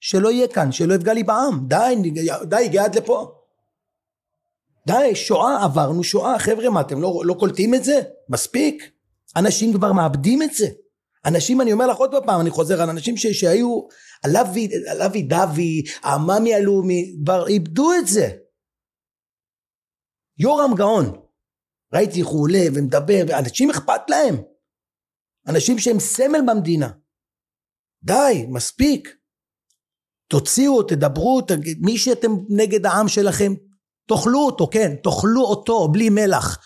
[0.00, 1.66] שלא יהיה כאן, שלא יפגע לי בעם.
[1.68, 2.10] די,
[2.42, 3.32] די, הגיע עד לפה.
[4.86, 6.38] די, שואה, עברנו שואה.
[6.38, 8.00] חבר'ה, מה, אתם לא, לא קולטים את זה?
[8.28, 8.90] מספיק.
[9.36, 10.66] אנשים כבר מאבדים את זה.
[11.26, 13.80] אנשים, אני אומר לך עוד פעם, אני חוזר על אנשים שהיו,
[14.24, 18.28] הלוי, הלוי העממי הלאומי, כבר איבדו את זה.
[20.38, 21.22] יורם גאון,
[21.94, 24.34] ראיתי איך הוא עולה ומדבר, ואנשים אכפת להם.
[25.48, 26.90] אנשים שהם סמל במדינה.
[28.02, 29.16] די, מספיק.
[30.28, 33.54] תוציאו, תדברו, תגיד, מי שאתם נגד העם שלכם,
[34.08, 36.58] תאכלו אותו, כן, תאכלו אותו בלי מלח.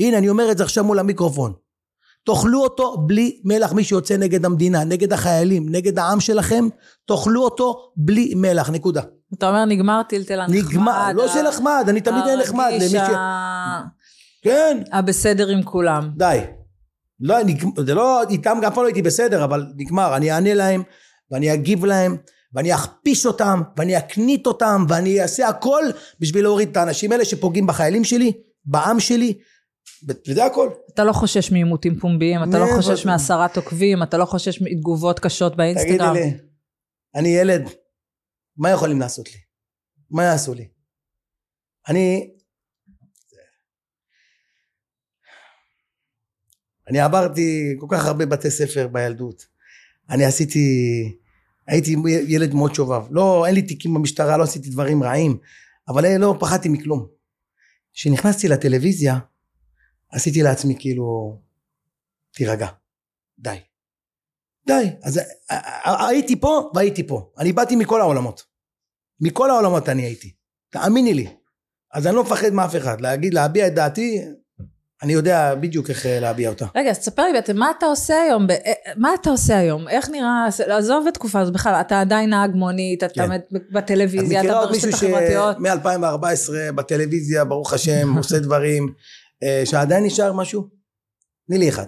[0.00, 1.61] הנה, אני אומר את זה עכשיו מול המיקרופון.
[2.26, 6.68] תאכלו אותו בלי מלח, מי שיוצא נגד המדינה, נגד החיילים, נגד העם שלכם,
[7.06, 9.02] תאכלו אותו בלי מלח, נקודה.
[9.34, 10.56] אתה אומר נגמר טלטל הנחמד.
[10.58, 12.68] נגמר, לא ה- שנחמד, אני תמיד אהיה נחמד.
[12.72, 12.94] הרגיש.
[12.94, 13.80] ה-
[14.42, 16.10] כן, הבסדר עם כולם.
[16.16, 16.38] די.
[17.20, 17.36] לא,
[17.86, 20.16] זה לא, איתם גם פעם לא הייתי בסדר, אבל נגמר.
[20.16, 20.82] אני אענה להם,
[21.30, 22.16] ואני אגיב להם,
[22.54, 25.82] ואני אכפיש אותם, ואני אקנית אותם, ואני אעשה הכל
[26.20, 28.32] בשביל להוריד את האנשים האלה שפוגעים בחיילים שלי,
[28.64, 29.34] בעם שלי,
[30.08, 30.70] וזה הכל.
[30.94, 35.20] אתה לא חושש מעימותים פומביים, אתה לא חושש מה- מהסרת עוקבים, אתה לא חושש מתגובות
[35.20, 36.14] קשות תגידי באינסטגרם.
[36.14, 36.30] לי,
[37.14, 37.62] אני ילד,
[38.56, 39.38] מה יכולים לעשות לי?
[40.10, 40.68] מה יעשו לי?
[41.88, 42.30] אני...
[46.88, 49.46] אני עברתי כל כך הרבה בתי ספר בילדות.
[50.10, 50.58] אני עשיתי...
[51.66, 51.96] הייתי
[52.28, 53.02] ילד מאוד שובב.
[53.10, 55.38] לא, אין לי תיקים במשטרה, לא עשיתי דברים רעים,
[55.88, 57.06] אבל לא פחדתי מכלום.
[57.92, 59.18] כשנכנסתי לטלוויזיה,
[60.12, 61.38] עשיתי לעצמי כאילו...
[62.34, 62.66] תירגע.
[63.38, 63.56] די.
[64.66, 64.90] די.
[65.02, 65.16] אז
[65.50, 65.54] ה-
[65.90, 67.30] ה- הייתי פה והייתי פה.
[67.38, 68.42] אני באתי מכל העולמות.
[69.20, 70.32] מכל העולמות אני הייתי.
[70.70, 71.26] תאמיני לי.
[71.94, 73.00] אז אני לא מפחד מאף אחד.
[73.00, 74.20] להגיד, להביע את דעתי,
[75.02, 76.66] אני יודע בדיוק איך אה, להביע אותה.
[76.76, 78.46] רגע, אז תספר לי בעצם, מה אתה עושה היום?
[78.46, 79.88] ב- אה, מה אתה עושה היום?
[79.88, 83.28] איך נראה, עזוב את תקופה הזאת בכלל, אתה עדיין נהג מונית, אתה כן.
[83.72, 85.56] בטלוויזיה, אתה מכירה עוד מישהו החברתיות.
[85.56, 88.94] שמ-2014 בטלוויזיה, ברוך השם, עושה דברים, אה,
[89.64, 90.68] שעדיין נשאר משהו?
[91.46, 91.86] תני לי אחד.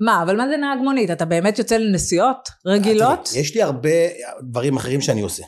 [0.00, 1.10] מה, אבל מה זה נהג מונית?
[1.10, 3.24] אתה באמת יוצא לנסיעות רגילות?
[3.24, 3.90] תראי, יש לי הרבה
[4.42, 5.44] דברים אחרים שאני עושה.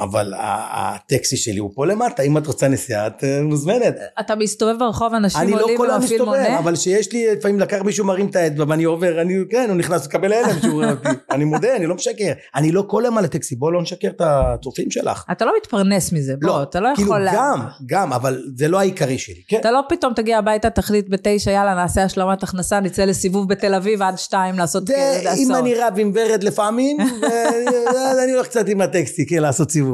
[0.00, 3.94] אבל הטקסי שלי הוא פה למטה, אם את רוצה נסיעה, את אה, מוזמנת.
[4.20, 6.58] אתה מסתובב ברחוב, אנשים אני לא עולים כל ומפעיל מסתובב, מונה?
[6.58, 10.06] אבל שיש לי, לפעמים לקח מישהו מרים את האצבע ואני עובר, אני, כן, הוא נכנס
[10.06, 11.08] לקבל הלם שהוא רואה אותי.
[11.34, 12.32] אני מודה, אני לא משקר.
[12.54, 15.24] אני לא כל היום על הטקסי, בוא לא נשקר את הצופים שלך.
[15.32, 17.20] אתה לא מתפרנס מזה, בוא, לא, אתה לא כאילו יכול...
[17.20, 19.56] לה- גם, גם, אבל זה לא העיקרי שלי, כן?
[19.60, 24.02] אתה לא פתאום תגיע הביתה, תחליט בתשע, יאללה, נעשה השלמת הכנסה, נצא לסיבוב בתל אביב
[24.02, 25.54] עד שתיים לעשות זה, אם.
[25.54, 29.89] אני רב עם ורד לפעמים, ו- אז אני הולך קצת עם הטקסטי, כן, לעשות סיבוב.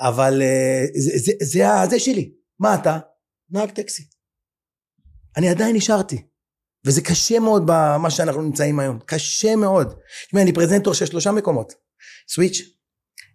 [0.00, 2.32] אבל אה, זה, זה, זה, זה שלי.
[2.58, 2.98] מה אתה?
[3.50, 4.02] נהג טקסי.
[5.36, 6.22] אני עדיין נשארתי.
[6.86, 8.98] וזה קשה מאוד במה שאנחנו נמצאים היום.
[9.06, 9.94] קשה מאוד.
[10.26, 11.72] תשמעי, אני פרזנטור של שלושה מקומות.
[12.28, 12.60] סוויץ',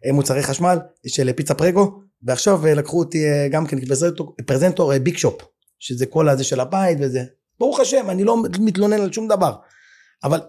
[0.06, 0.78] אה, מוצרי חשמל
[1.08, 5.42] של פיצה פרגו, ועכשיו אה, לקחו אותי אה, גם כן פרזנטור, פרזנטור אה, ביג שופ,
[5.80, 7.24] שזה כל הזה של הבית וזה.
[7.60, 9.56] ברוך השם, אני לא מתלונן על שום דבר.
[10.24, 10.40] אבל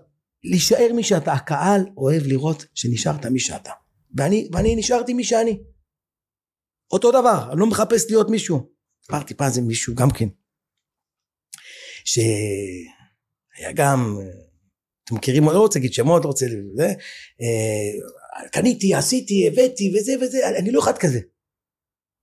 [0.45, 3.71] להישאר מי שאתה, הקהל אוהב לראות שנשארת מי שאתה.
[4.17, 5.61] ואני, ואני נשארתי מי שאני.
[6.93, 8.71] אותו דבר, אני לא מחפש להיות מישהו.
[9.03, 10.29] סיפרתי פעם זה מישהו גם כן,
[12.05, 14.19] שהיה גם,
[15.05, 16.87] אתם מכירים, לא רוצה להגיד שמות, לא רוצה, זה,
[17.41, 21.21] אה, קניתי, עשיתי, הבאתי וזה וזה, אני, אני לא אחד כזה.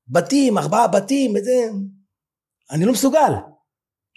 [0.07, 1.70] בתים, ארבעה בתים וזה,
[2.72, 3.32] אני לא מסוגל.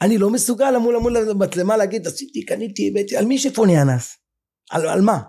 [0.03, 4.17] אני לא מסוגל מול מול המצלמה להגיד עשיתי, קניתי, הבאתי, על מי שפוני אנס?
[4.71, 5.21] על, על מה?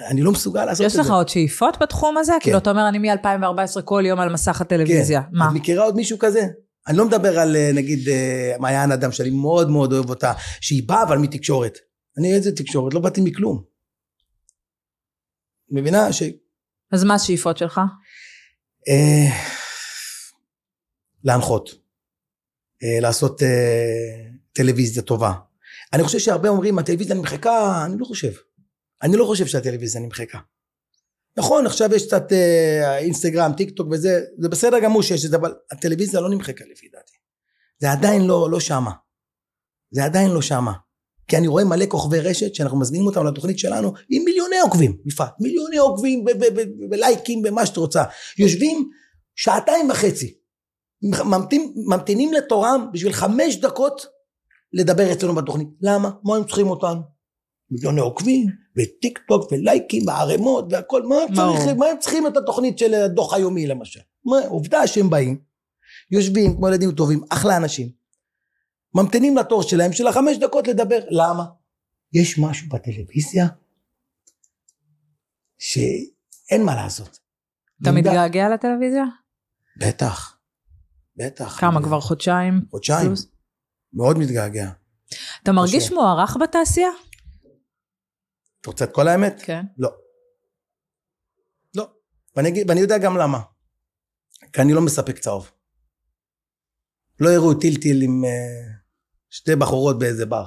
[0.00, 1.00] אני לא מסוגל לעשות את יש זה.
[1.00, 2.32] לך עוד שאיפות בתחום הזה?
[2.40, 5.22] כאילו, אתה אומר, אני מ-2014 כל יום על מסך הטלוויזיה.
[5.22, 5.28] כן.
[5.32, 5.48] מה?
[5.48, 6.42] את מכירה עוד מישהו כזה?
[6.88, 10.88] אני לא מדבר על אה, נגיד אה, מעיין אדם שאני מאוד מאוד אוהב אותה, שהיא
[10.88, 11.78] באה אבל מתקשורת.
[12.18, 12.94] אני איזה תקשורת?
[12.94, 13.62] לא באתי מכלום.
[15.70, 16.22] מבינה ש...
[16.92, 17.80] אז מה השאיפות שלך?
[18.88, 19.36] אה,
[21.24, 21.70] להנחות.
[22.82, 23.48] אה, לעשות אה,
[24.52, 25.32] טלוויזיה טובה.
[25.92, 28.32] אני חושב שהרבה אומרים הטלוויזיה נמחקה, אני לא חושב.
[29.02, 30.38] אני לא חושב שהטלוויזיה נמחקה.
[31.36, 35.36] נכון עכשיו יש קצת אה, אינסטגרם טיק טוק וזה זה בסדר גמור שיש את זה
[35.36, 37.12] אבל הטלוויזיה לא נמחקה לפי דעתי.
[37.78, 38.90] זה עדיין לא, לא שמה.
[39.90, 40.72] זה עדיין לא שמה.
[41.28, 45.32] כי אני רואה מלא כוכבי רשת שאנחנו מזמינים אותם לתוכנית שלנו עם מיליוני עוקבים, יפעת,
[45.40, 46.24] מיליוני עוקבים
[46.88, 48.04] בלייקים במה שאת רוצה.
[48.38, 48.90] יושבים
[49.36, 50.38] שעתיים וחצי,
[51.02, 54.06] ממתין, ממתינים לתורם בשביל חמש דקות
[54.72, 55.68] לדבר אצלנו בתוכנית.
[55.82, 56.10] למה?
[56.24, 57.17] מה הם צריכים אותנו?
[57.70, 58.46] מיליוני עוקבים,
[58.76, 61.16] וטיק טוק, ולייקים, וערימות, והכל, מה.
[61.56, 64.00] צריכים, מה הם צריכים את התוכנית של הדוח היומי למשל?
[64.24, 65.40] מה, עובדה שהם באים,
[66.10, 67.88] יושבים כמו ילדים טובים, אחלה אנשים,
[68.94, 71.44] ממתינים לתור שלהם של החמש דקות לדבר, למה?
[72.12, 73.46] יש משהו בטלוויזיה
[75.58, 77.18] שאין מה לעשות.
[77.82, 79.04] אתה מתגעגע לטלוויזיה?
[79.76, 80.38] בטח,
[81.16, 81.60] בטח.
[81.60, 82.64] כמה כבר חודשיים?
[82.70, 83.12] חודשיים?
[83.92, 84.70] מאוד מתגעגע.
[85.42, 85.92] אתה מרגיש.
[85.92, 86.90] מוערך בתעשייה?
[88.60, 89.42] את רוצה את כל האמת?
[89.44, 89.64] כן.
[89.78, 89.90] לא.
[91.76, 91.90] לא.
[92.36, 93.40] ואני, אגיד, ואני יודע גם למה.
[94.52, 95.50] כי אני לא מספק צהוב.
[97.20, 98.28] לא הראו טילטיל עם uh,
[99.30, 100.44] שתי בחורות באיזה בר.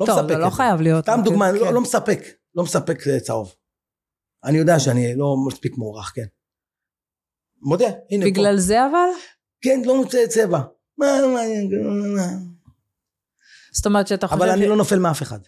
[0.00, 1.04] לא טוב, מספק זה את לא חייב להיות.
[1.04, 1.54] סתם דוגמה, כן.
[1.54, 2.20] לא, לא מספק.
[2.54, 3.54] לא מספק אה, צהוב.
[4.44, 6.26] אני יודע שאני לא מספיק מוערך, כן.
[7.62, 8.60] מודה, הנה בגלל פה.
[8.60, 9.08] זה אבל?
[9.60, 10.60] כן, לא מוצא צבע.
[13.72, 14.42] זאת אומרת שאתה חושב...
[14.42, 15.38] אבל אני לא נופל מאף אחד.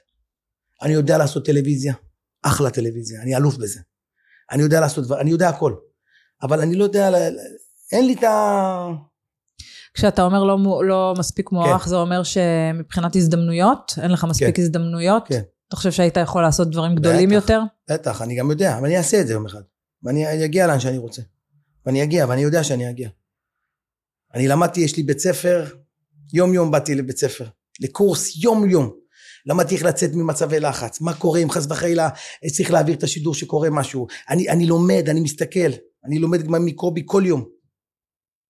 [0.85, 1.95] אני יודע לעשות טלוויזיה,
[2.43, 3.81] אחלה טלוויזיה, אני אלוף בזה.
[4.51, 5.75] אני יודע לעשות דבר, אני יודע הכל.
[6.43, 7.11] אבל אני לא יודע,
[7.93, 8.87] אין לי את ה...
[9.95, 11.91] כשאתה אומר לא, לא מספיק מוערך, כן.
[11.91, 14.63] זה אומר שמבחינת הזדמנויות, אין לך מספיק כן.
[14.63, 15.23] הזדמנויות?
[15.29, 15.43] כן.
[15.69, 17.35] אתה חושב שהיית יכול לעשות דברים גדולים בטח.
[17.35, 17.61] יותר?
[17.91, 19.63] בטח, אני גם יודע, אבל אני אעשה את זה יום אחד.
[20.03, 21.23] ואני אגיע לאן שאני רוצה.
[21.87, 23.09] ואני אגיע, ואני יודע שאני אגיע.
[24.35, 25.65] אני למדתי, יש לי בית ספר,
[26.33, 27.47] יום יום באתי לבית ספר,
[27.81, 29.04] לקורס יום יום.
[29.47, 32.09] למדתי איך לצאת ממצבי לחץ, מה קורה אם חס וחלילה
[32.53, 34.07] צריך להעביר את השידור שקורה משהו.
[34.31, 35.71] אני, אני לומד, אני מסתכל,
[36.05, 37.45] אני לומד גם מקובי כל יום.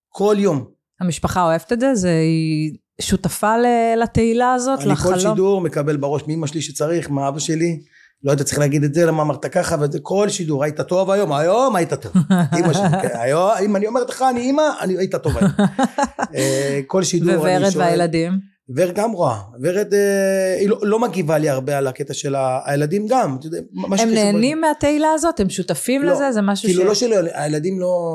[0.08, 0.64] כל יום.
[1.00, 1.94] המשפחה אוהבת את זה?
[1.94, 3.54] זה היא שותפה
[4.02, 5.18] לתהילה הזאת, אני כל לחלום?
[5.18, 7.80] שידור מקבל בראש מאמא שלי שצריך, מאבא שלי.
[8.22, 11.32] לא היית צריך להגיד את זה, למה אמרת ככה, וזה כל שידור, היית טוב היום,
[11.32, 12.12] היום היית טוב.
[12.58, 15.50] אמא שלי, כן, היום, אם אני אומרת לך, אני אימא, אני היית טוב היום.
[16.34, 17.84] אה, כל שידור אני וורד שואל.
[17.84, 18.53] והילדים?
[18.68, 19.42] ורד גם רואה.
[19.62, 23.36] ורד, אה, היא לא, לא מגיבה לי הרבה על הקטע של ה- הילדים גם.
[23.38, 25.40] אתה יודע, מה הם נהנים מהתהילה הזאת?
[25.40, 26.12] הם שותפים לא.
[26.12, 26.32] לזה?
[26.32, 26.86] זה משהו כאילו ש...
[26.86, 28.14] לא שלא, הילדים לא...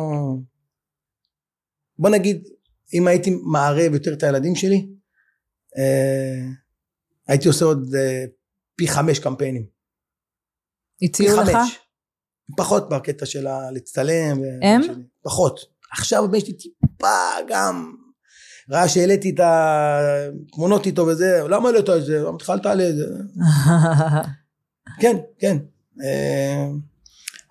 [1.99, 2.43] בוא נגיד,
[2.93, 4.89] אם הייתי מערב יותר את הילדים שלי,
[5.77, 6.45] אה,
[7.27, 8.25] הייתי עושה עוד אה,
[8.75, 9.65] פי חמש קמפיינים.
[10.99, 11.49] פי הציעו לך?
[11.49, 11.79] חמש.
[12.57, 14.41] פחות בקטע של להצטלם.
[14.61, 14.81] הם?
[15.23, 15.59] פחות.
[15.91, 17.07] עכשיו הבן שלי טיפה
[17.47, 17.95] גם...
[18.71, 22.23] ראה שהעליתי את התמונות איתו וזה, למה העלית את זה?
[22.49, 23.05] אל תעלה את זה.
[25.01, 25.57] כן, כן.
[26.03, 26.67] אה,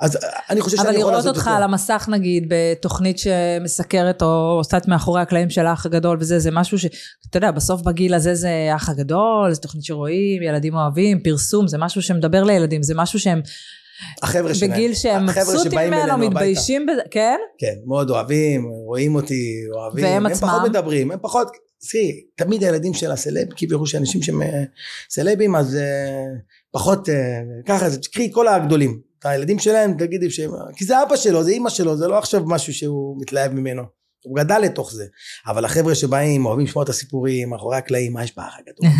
[0.00, 0.18] אז
[0.50, 1.56] אני חושב שאני אבל יכול לראות לעשות אותך יותר.
[1.56, 6.50] על המסך נגיד בתוכנית שמסקרת או עושה את מאחורי הקלעים של האח הגדול וזה, זה
[6.50, 11.68] משהו שאתה יודע, בסוף בגיל הזה זה האח הגדול, זה תוכנית שרואים, ילדים אוהבים, פרסום,
[11.68, 13.40] זה משהו שמדבר לילדים, זה משהו שהם
[14.22, 14.70] החבר'ה שלהם.
[14.72, 16.18] בגיל שהם מבסוטים ממנו.
[16.18, 17.38] מתביישים בזה, כן?
[17.58, 20.04] כן, מאוד אוהבים, רואים אותי, אוהבים.
[20.04, 20.48] והם הם עצמם?
[20.48, 21.48] פחות מדברים, הם פחות...
[21.90, 24.62] תראי, תמיד הילדים של הסלב, כאילו שאנשים שהם אה,
[25.10, 26.24] סלבים, אז אה,
[26.70, 27.14] פחות, אה,
[27.66, 29.00] ככה, זה תקחי כל הגדולים.
[29.18, 30.50] את הילדים שלהם, תגידי שהם...
[30.76, 33.82] כי זה אבא שלו, זה אימא שלו, זה לא עכשיו משהו שהוא מתלהב ממנו.
[34.24, 35.04] הוא גדל לתוך זה.
[35.46, 38.90] אבל החבר'ה שבאים, אוהבים לשמוע את הסיפורים, מאחורי הקלעים, מה יש באח הגדול?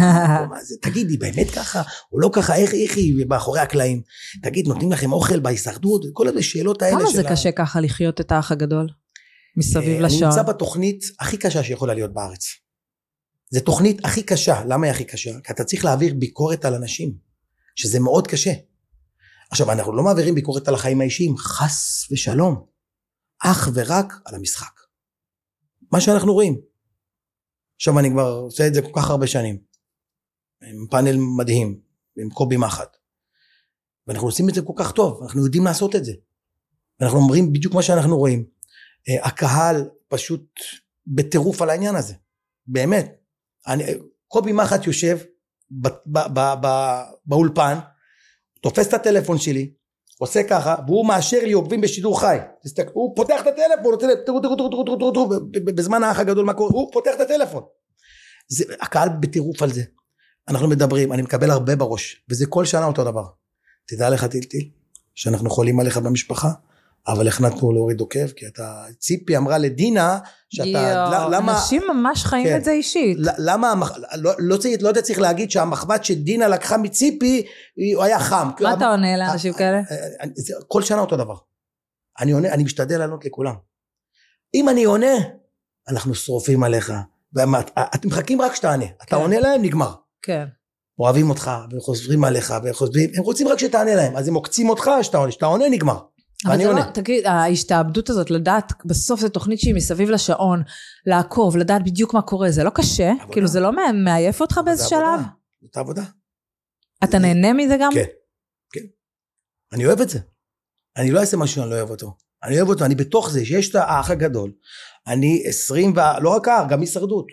[0.51, 0.75] מה זה?
[0.83, 1.83] תגידי, באמת ככה?
[2.13, 2.55] או לא ככה?
[2.57, 4.03] איך, איך היא מאחורי הקלעים?
[4.43, 6.03] תגיד, נותנים לכם אוכל בהישרדות?
[6.13, 8.87] כל השאלות האלה כמה של זה ה- קשה ככה לחיות את האח הגדול?
[9.57, 10.25] מסביב אה, אני לשעון.
[10.25, 12.45] נמצא בתוכנית הכי קשה שיכולה להיות בארץ.
[13.51, 14.63] זו תוכנית הכי קשה.
[14.69, 15.31] למה היא הכי קשה?
[15.45, 17.13] כי אתה צריך להעביר ביקורת על אנשים,
[17.77, 18.53] שזה מאוד קשה.
[19.51, 22.65] עכשיו, אנחנו לא מעבירים ביקורת על החיים האישיים, חס ושלום.
[23.45, 24.78] אך ורק על המשחק.
[25.93, 26.61] מה שאנחנו רואים.
[27.77, 29.59] עכשיו, אני כבר עושה את זה כל כך הרבה שנים.
[30.63, 31.81] עם פאנל מדהים,
[32.19, 32.97] עם קובי מחט.
[34.07, 36.13] ואנחנו עושים את זה כל כך טוב, אנחנו יודעים לעשות את זה.
[37.01, 38.45] ואנחנו אומרים בדיוק מה שאנחנו רואים.
[39.09, 40.61] אה, הקהל פשוט
[41.07, 42.15] בטירוף על העניין הזה,
[42.67, 43.21] באמת.
[43.67, 43.85] אני,
[44.29, 45.19] קובי מחט יושב
[47.27, 47.79] באולפן,
[48.61, 49.73] תופס את הטלפון שלי,
[50.19, 52.39] עושה ככה, והוא מאשר לי עוקבים בשידור חי.
[52.93, 55.29] הוא פותח את הטלפון, תראו, תראו, תראו, תראו, תראו, תראו, תראו,
[55.65, 57.63] בזמן האח הגדול מה קורה, הוא פותח את הטלפון.
[58.49, 59.83] זה, הקהל בטירוף על זה.
[60.49, 63.25] אנחנו מדברים, אני מקבל הרבה בראש, וזה כל שנה אותו דבר.
[63.89, 64.71] תדע לך טילטיל,
[65.15, 66.49] שאנחנו חולים עליך במשפחה,
[67.09, 70.19] אבל החלטנו להוריד עוקב, כי אתה, ציפי אמרה לדינה,
[70.51, 70.69] שאתה,
[71.29, 72.57] ל- למה, אנשים ממש חיים כן.
[72.57, 73.19] את זה אישית.
[73.39, 73.75] למה,
[74.17, 77.47] לא, לא, צריך, לא צריך להגיד שהמחבת שדינה לקחה מציפי,
[77.97, 78.49] הוא היה חם.
[78.61, 79.77] מה אתה עונה לאנשים אה, כאלה?
[79.91, 80.29] אה, אה,
[80.69, 81.35] כל שנה אותו דבר.
[82.21, 83.55] אני עונה, אני משתדל לענות לכולם.
[84.55, 85.15] אם אני עונה,
[85.89, 86.93] אנחנו שרופים עליך.
[87.37, 87.61] ומה-
[87.95, 88.85] אתם מחכים רק שתענה.
[88.97, 89.17] אתה כן.
[89.17, 89.93] עונה להם, נגמר.
[90.23, 90.45] כן.
[90.99, 94.17] אוהבים אותך, וחוזרים עליך, וחוזרים, הם רוצים רק שתענה להם.
[94.17, 95.99] אז הם עוקצים אותך, שאתה עונה, שאתה עונה, נגמר.
[96.47, 96.73] אבל זה.
[96.73, 100.63] לא, תגיד, ההשתעבדות הזאת, לדעת, בסוף זו תוכנית שהיא מסביב לשעון,
[101.07, 103.11] לעקוב, לדעת בדיוק מה קורה, זה לא קשה?
[103.11, 103.33] עבודה.
[103.33, 105.01] כאילו זה לא מע- מעייף אותך באיזה זה שלב?
[105.03, 105.29] עבודה.
[105.63, 106.03] זאת העבודה.
[107.05, 107.91] אתה נהנה מזה גם?
[107.95, 108.05] כן,
[108.73, 108.81] כן.
[109.73, 110.19] אני אוהב את זה.
[110.97, 112.17] אני לא אעשה משהו שאני לא אוהב אותו.
[112.45, 114.53] אני אוהב אותו, אני בתוך זה, שיש את האח הגדול.
[115.07, 116.01] אני עשרים ו...
[116.23, 117.27] לא רק האח, גם הישרדות.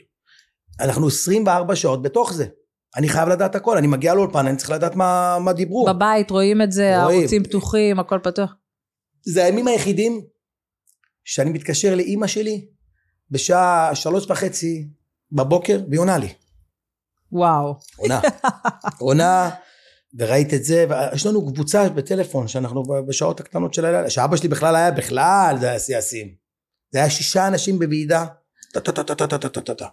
[0.80, 2.45] אנחנו עשרים וארבע שעות בתוך זה.
[2.95, 5.86] אני חייב לדעת הכל, אני מגיע לאולפן, אני צריך לדעת מה, מה דיברו.
[5.86, 7.18] בבית רואים את זה, רואים.
[7.20, 8.56] הערוצים פתוחים, הכל פתוח.
[9.26, 10.21] זה הימים היחידים
[11.23, 12.67] שאני מתקשר לאימא שלי
[13.32, 14.88] בשעה שלוש וחצי
[15.32, 16.34] בבוקר, והיא עונה לי.
[17.32, 17.76] וואו.
[17.97, 18.21] עונה.
[18.99, 19.49] עונה,
[20.17, 24.76] וראית את זה, ויש לנו קבוצה בטלפון שאנחנו בשעות הקטנות של הלילה, שאבא שלי בכלל
[24.76, 26.36] היה בכלל, זה היה שיא השיאים.
[26.91, 28.26] זה היה שישה אנשים בוועידה,
[28.73, 29.88] טה-טה-טה-טה-טה-טה-טה.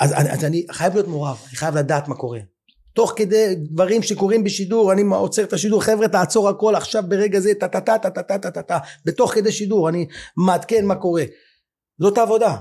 [0.00, 2.40] אז, אני- אז אני חייב להיות מעורב, אני חייב לדעת מה קורה.
[2.92, 7.54] תוך כדי דברים שקורים בשידור, אני עוצר את השידור, חבר'ה תעצור הכל עכשיו ברגע זה,
[7.54, 11.24] טה-טה-טה-טה-טה-טה-טה, בתוך כדי שידור, אני מעדכן מה קורה.
[12.00, 12.56] זאת העבודה.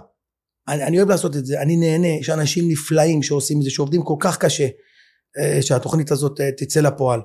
[0.67, 4.03] אני, אני אוהב לעשות את זה, אני נהנה, יש אנשים נפלאים שעושים את זה, שעובדים
[4.03, 4.67] כל כך קשה,
[5.39, 7.21] אה, שהתוכנית הזאת אה, תצא לפועל.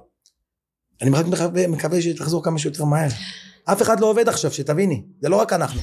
[1.03, 3.09] אני רק מקווה, מקווה שתחזור כמה שיותר מהר.
[3.65, 5.81] אף אחד לא עובד עכשיו, שתביני, זה לא רק אנחנו.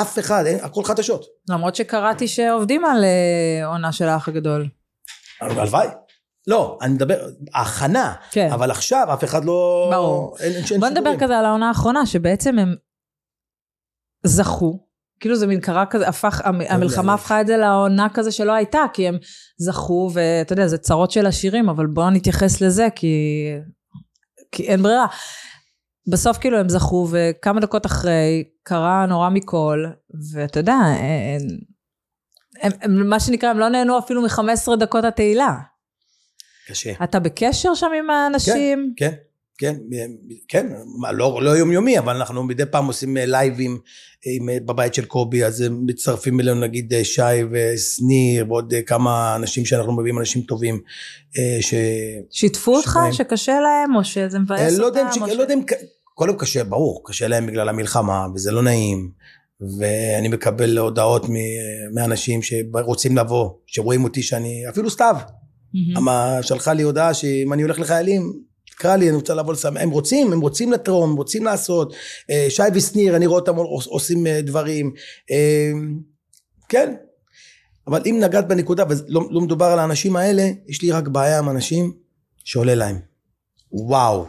[0.00, 1.24] אף אחד, אין, הכל חדשות.
[1.50, 4.68] למרות שקראתי שעובדים על אה, עונה של האח הגדול.
[5.40, 5.88] הלוואי.
[6.46, 7.14] לא, אני מדבר,
[7.54, 8.48] ההכנה, כן.
[8.52, 9.88] אבל עכשיו אף אחד לא...
[9.92, 10.36] ברור.
[10.40, 11.10] אין, אין, אין בוא נדבר.
[11.20, 12.74] כזה על העונה האחרונה, שבעצם הם
[14.26, 14.86] זכו.
[15.20, 17.14] כאילו זה מין קרה כזה, הפך, המ- המלחמה.
[17.14, 19.18] הפכה את זה לעונה כזה שלא הייתה, כי הם
[19.58, 23.44] זכו, ואתה יודע, זה צרות של עשירים, אבל בואו נתייחס לזה, כי,
[24.52, 25.06] כי אין ברירה.
[26.10, 29.84] בסוף כאילו הם זכו, וכמה דקות אחרי, קרה נורא מכל,
[30.32, 31.40] ואתה יודע, הם,
[32.62, 35.54] הם, הם, מה שנקרא, הם לא נהנו אפילו מ-15 דקות התהילה.
[36.68, 36.92] קשה.
[37.04, 38.92] אתה בקשר שם עם האנשים?
[38.96, 39.12] כן,
[39.58, 39.74] כן,
[40.48, 40.66] כן,
[41.00, 43.78] מה, לא, לא יומיומי, אבל אנחנו מדי פעם עושים אה, לייבים
[44.26, 48.82] עם, אה, בבית של קובי, אז הם מצטרפים אלינו נגיד אה, שי ושניר ועוד אה,
[48.82, 50.80] כמה אנשים שאנחנו מביאים אנשים טובים,
[51.38, 51.74] אה, ש...
[52.30, 53.12] שיתפו אותך שניים.
[53.12, 55.26] שקשה להם, או שזה מבאס אה, לא יודע אם, אותם?
[55.26, 55.72] ש- ש- לא יודע אם, ק-
[56.14, 59.10] קודם קשה, ברור, קשה להם בגלל המלחמה, וזה לא נעים,
[59.78, 61.26] ואני מקבל הודעות
[61.94, 65.16] מאנשים שרוצים לבוא, שרואים אותי שאני, אפילו סתיו.
[65.96, 68.32] אמה שלחה לי הודעה שאם אני הולך לחיילים,
[68.70, 69.76] תקרא לי, אני רוצה לבוא לסמם.
[69.76, 71.94] הם רוצים, הם רוצים לתרום, הם רוצים לעשות.
[72.30, 74.92] אה, שי ושניר, אני רואה אותם עוש- עושים אה, דברים.
[75.30, 75.70] אה,
[76.68, 76.94] כן.
[77.86, 81.48] אבל אם נגעת בנקודה, ולא לא מדובר על האנשים האלה, יש לי רק בעיה עם
[81.48, 81.92] אנשים
[82.44, 82.98] שעולה להם.
[83.72, 84.26] וואו.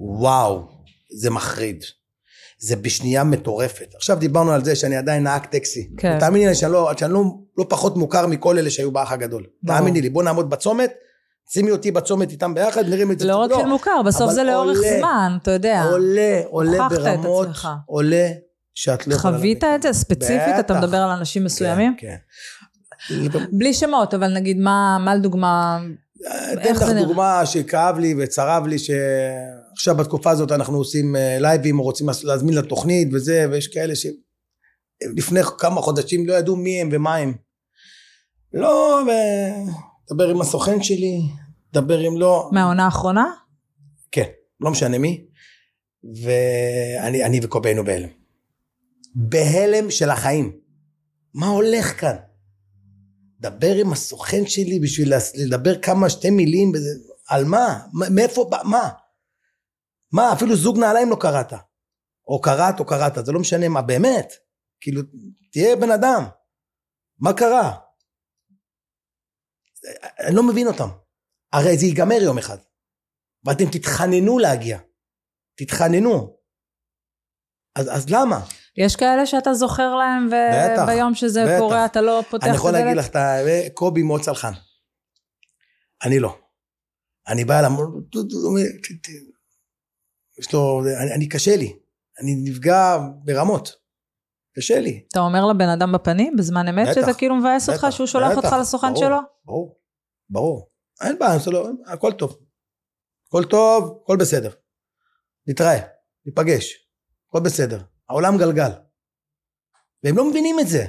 [0.00, 0.68] וואו.
[1.16, 1.84] זה מחריד.
[2.58, 3.94] זה בשנייה מטורפת.
[3.94, 5.90] עכשיו דיברנו על זה שאני עדיין נהג טקסי.
[5.98, 6.18] כן.
[6.20, 7.24] תאמיני לי שאני לא, שאני לא,
[7.58, 9.46] לא פחות מוכר מכל אלה שהיו באח הגדול.
[9.62, 9.78] ברור.
[9.78, 10.92] תאמיני לי, בוא נעמוד בצומת,
[11.50, 13.26] שימי אותי בצומת איתם ביחד, נרים את זה.
[13.26, 15.82] לא רק של מוכר, בסוף זה לאורך עולה, זמן, אתה יודע.
[15.82, 17.48] עולה, עולה ברמות.
[17.86, 18.28] עולה
[18.74, 19.36] שאת לא יכולה...
[19.36, 19.64] חווית.
[19.64, 20.54] את זה ספציפית?
[20.60, 20.84] אתה בטח.
[20.84, 21.94] מדבר על אנשים מסוימים?
[21.98, 22.16] כן,
[23.08, 23.44] כן.
[23.52, 25.78] בלי שמות, אבל נגיד, מה מה לדוגמה...
[26.52, 26.82] אתן לך?
[26.82, 28.76] דוגמה שכאב לי וצרב לי
[29.76, 35.80] שעכשיו בתקופה הזאת אנחנו עושים אה, לייבים רוצים להזמין לתוכנית וזה ויש כאלה שלפני כמה
[35.80, 37.34] חודשים לא ידעו מי הם ומה הם.
[38.52, 41.20] לא, ו- דבר עם הסוכן שלי,
[41.72, 43.24] דבר עם לא, מהעונה האחרונה?
[44.12, 44.26] כן,
[44.60, 45.26] לא משנה מי,
[46.22, 48.08] ואני וקובי היינו בהלם.
[49.14, 50.56] בהלם של החיים.
[51.34, 52.16] מה הולך כאן?
[53.40, 56.72] דבר עם הסוכן שלי בשביל לדבר כמה שתי מילים,
[57.28, 57.78] על מה?
[58.10, 58.88] מאיפה, מה?
[60.12, 61.52] מה, אפילו זוג נעליים לא קראת.
[62.28, 64.32] או קראת או קראת, זה לא משנה מה, באמת.
[64.80, 65.02] כאילו,
[65.52, 66.22] תהיה בן אדם.
[67.18, 67.78] מה קרה?
[70.26, 70.88] אני לא מבין אותם.
[71.52, 72.58] הרי זה ייגמר יום אחד.
[73.44, 74.78] ואתם תתחננו להגיע.
[75.56, 76.36] תתחננו.
[77.74, 78.40] אז, אז למה?
[78.76, 81.58] יש כאלה שאתה זוכר להם, וביום שזה בטח.
[81.58, 83.04] קורה אתה לא פותח אני את יכול להגיד הדלת?
[83.04, 83.36] לך, אתה,
[83.74, 84.52] קובי מאוד צלחן.
[86.04, 86.38] אני לא.
[87.28, 89.36] אני בא אליו, אומר, "דודו", הוא אומר, "ת- ת-"
[90.38, 91.76] יש לו, אני, אני קשה לי.
[92.20, 93.72] אני נפגע ברמות.
[94.56, 95.04] קשה לי.
[95.08, 98.44] אתה אומר לבן אדם בפנים, בזמן אמת, בטח, שזה כאילו מבאס אותך, שהוא שולח בטח,
[98.44, 99.16] אותך לסוכן ברור, שלו?
[99.44, 99.78] ברור,
[100.30, 100.70] ברור.
[101.02, 102.38] אין בעיה, לא, הכל טוב.
[103.28, 104.50] הכל טוב, הכל בסדר.
[105.46, 105.78] נתראה,
[106.26, 106.88] ניפגש,
[107.28, 107.80] הכל בסדר.
[108.08, 108.70] העולם גלגל.
[110.04, 110.86] והם לא מבינים את זה.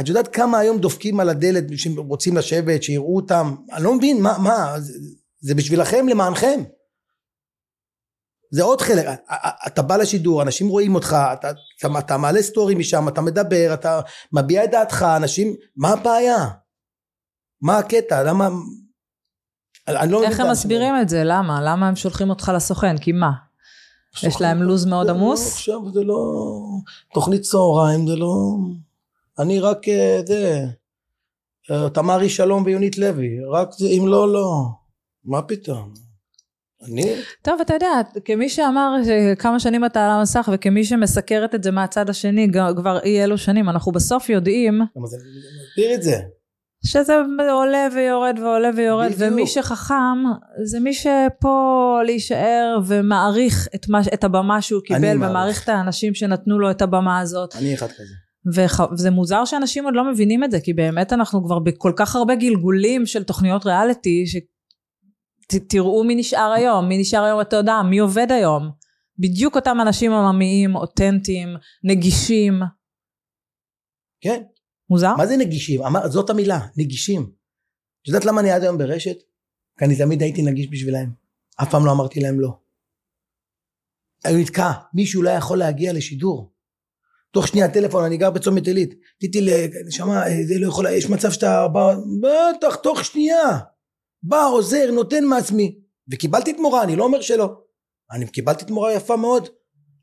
[0.00, 3.54] את יודעת כמה היום דופקים על הדלת שרוצים לשבת, שיראו אותם?
[3.72, 4.92] אני לא מבין, מה, מה, זה,
[5.40, 6.60] זה בשבילכם, למענכם.
[8.54, 9.06] זה עוד חלק,
[9.66, 14.00] אתה בא לשידור, אנשים רואים אותך, אתה, אתה, אתה מעלה סטורי משם, אתה מדבר, אתה
[14.32, 16.48] מביע את דעתך, אנשים, מה הבעיה?
[17.62, 18.22] מה הקטע?
[18.22, 18.48] למה...
[19.88, 21.22] אני לא איך הם מסבירים את זה?
[21.24, 21.60] למה?
[21.62, 22.98] למה הם שולחים אותך לסוכן?
[22.98, 23.30] כי מה?
[24.22, 25.52] יש להם לו"ז מאוד זה לא- עמוס?
[25.52, 26.16] עכשיו זה לא...
[27.14, 28.56] תוכנית צהריים זה לא...
[29.38, 30.64] אני רק אה, זה...
[31.70, 34.68] אה, תמרי שלום ויונית לוי, רק זה, אם לא, לא.
[35.24, 36.03] מה פתאום?
[36.92, 37.14] אני?
[37.42, 38.96] טוב, אתה יודע, כמי שאמר
[39.38, 43.68] כמה שנים אתה על המסך, וכמי שמסקרת את זה מהצד השני, כבר אי אלו שנים,
[43.68, 46.16] אנחנו בסוף יודעים למה זה מסביר את זה?
[46.86, 47.14] שזה
[47.52, 49.32] עולה ויורד ועולה ויורד, בדיוק.
[49.32, 50.24] ומי שחכם
[50.64, 55.30] זה מי שפה להישאר ומעריך את, מה, את הבמה שהוא קיבל, מעריך.
[55.30, 57.56] ומעריך את האנשים שנתנו לו את הבמה הזאת.
[57.56, 58.14] אני אחד כזה.
[58.92, 62.34] וזה מוזר שאנשים עוד לא מבינים את זה, כי באמת אנחנו כבר בכל כך הרבה
[62.34, 64.24] גלגולים של תוכניות ריאליטי,
[65.52, 68.70] שתראו מי נשאר היום, מי נשאר היום בתודעה, מי עובד היום.
[69.18, 71.48] בדיוק אותם אנשים עממיים, אותנטיים,
[71.84, 72.60] נגישים.
[74.20, 74.42] כן.
[74.90, 75.14] מוזר?
[75.16, 75.82] מה זה נגישים?
[75.82, 77.22] אמר, זאת המילה, נגישים.
[78.02, 79.16] את יודעת למה אני עד היום ברשת?
[79.78, 81.12] כי אני תמיד הייתי נגיש בשבילהם.
[81.62, 82.50] אף פעם לא אמרתי להם לא.
[84.24, 86.54] אני נתקע, מישהו לא יכול להגיע לשידור.
[87.30, 88.94] תוך שנייה טלפון, אני גר בצומת עילית.
[89.20, 89.40] טיטי,
[89.86, 93.58] נשמה, אה, זה לא יכול, יש מצב שאתה בא, בטח, תוך שנייה.
[94.26, 95.78] בא, עוזר, נותן מעצמי.
[96.12, 97.52] וקיבלתי תמורה, אני לא אומר שלא.
[98.12, 99.48] אני קיבלתי תמורה יפה מאוד,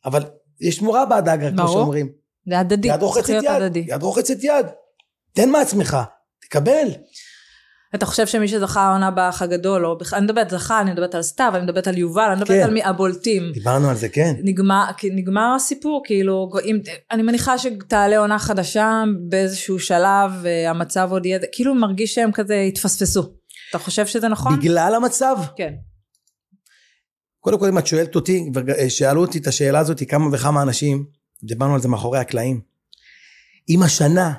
[0.05, 0.23] אבל
[0.61, 1.67] יש תמורה בהדגה, כמו.
[1.67, 2.11] שאומרים.
[2.49, 3.85] זה הדדי, יד רוחצת יד, הדדי.
[3.87, 4.65] יד רוחצת יד.
[5.33, 5.97] תן מעצמך,
[6.41, 6.87] תקבל.
[7.95, 11.21] אתה חושב שמי שזכה העונה באח הגדול, או בכלל, אני מדברת זכה, אני מדברת על
[11.21, 12.63] סתיו, אני מדברת על יובל, אני מדברת כן.
[12.63, 13.51] על מי הבולטים.
[13.53, 14.33] דיברנו על זה, כן.
[14.43, 16.79] נגמר, נגמר הסיפור, כאילו, אם,
[17.11, 22.61] אני מניחה שתעלה עונה חדשה באיזשהו שלב, אה, המצב עוד יהיה, כאילו מרגיש שהם כזה
[22.61, 23.40] התפספסו.
[23.71, 24.59] אתה חושב שזה נכון?
[24.59, 25.35] בגלל המצב?
[25.55, 25.73] כן.
[27.39, 28.51] קודם כל אם את שואלת אותי,
[28.85, 31.05] ושאלו אותי את השאלה הזאת כמה וכמה אנשים,
[31.43, 32.61] דיברנו על זה מאחורי הקלעים.
[33.69, 34.33] אם השנה,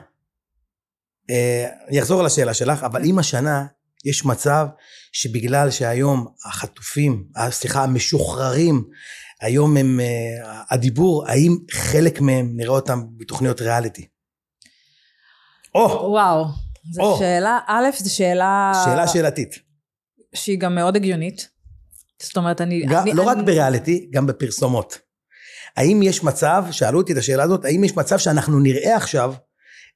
[1.31, 3.67] אה, אני אחזור על השאלה שלך, אבל אם השנה
[4.05, 4.67] יש מצב
[5.13, 8.85] שבגלל שהיום החטופים, אה, סליחה, המשוחררים,
[9.41, 14.07] היום הם, אה, הדיבור, האם חלק מהם נראה אותם בתוכניות ריאליטי?
[15.75, 16.45] או, וואו.
[16.91, 17.19] זו או.
[17.19, 18.73] שאלה, א', זו שאלה...
[18.85, 19.59] שאלה שאלתית.
[20.35, 21.49] שהיא גם מאוד הגיונית.
[22.23, 22.87] זאת אומרת, אני...
[22.87, 24.99] גם, אני, לא רק אני, בריאליטי, גם בפרסומות.
[25.77, 29.35] האם יש מצב, שאלו אותי את השאלה הזאת, האם יש מצב שאנחנו נראה עכשיו,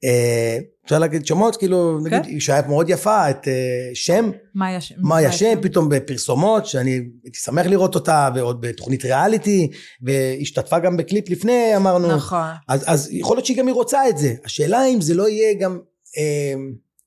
[0.04, 2.28] אה, אפשר להגיד שמות, כאילו, נגיד, כן.
[2.28, 4.92] אישה מאוד יפה, את אה, שם, מה יש?
[4.98, 6.90] מאיה שם, פתאום בפרסומות, שאני
[7.24, 9.70] הייתי שמח לראות אותה, ועוד בתוכנית ריאליטי,
[10.02, 12.16] והשתתפה גם בקליפ לפני, אמרנו.
[12.16, 12.46] נכון.
[12.68, 14.34] אז, אז יכול להיות שהיא גם היא רוצה את זה.
[14.44, 15.78] השאלה אם זה לא יהיה גם,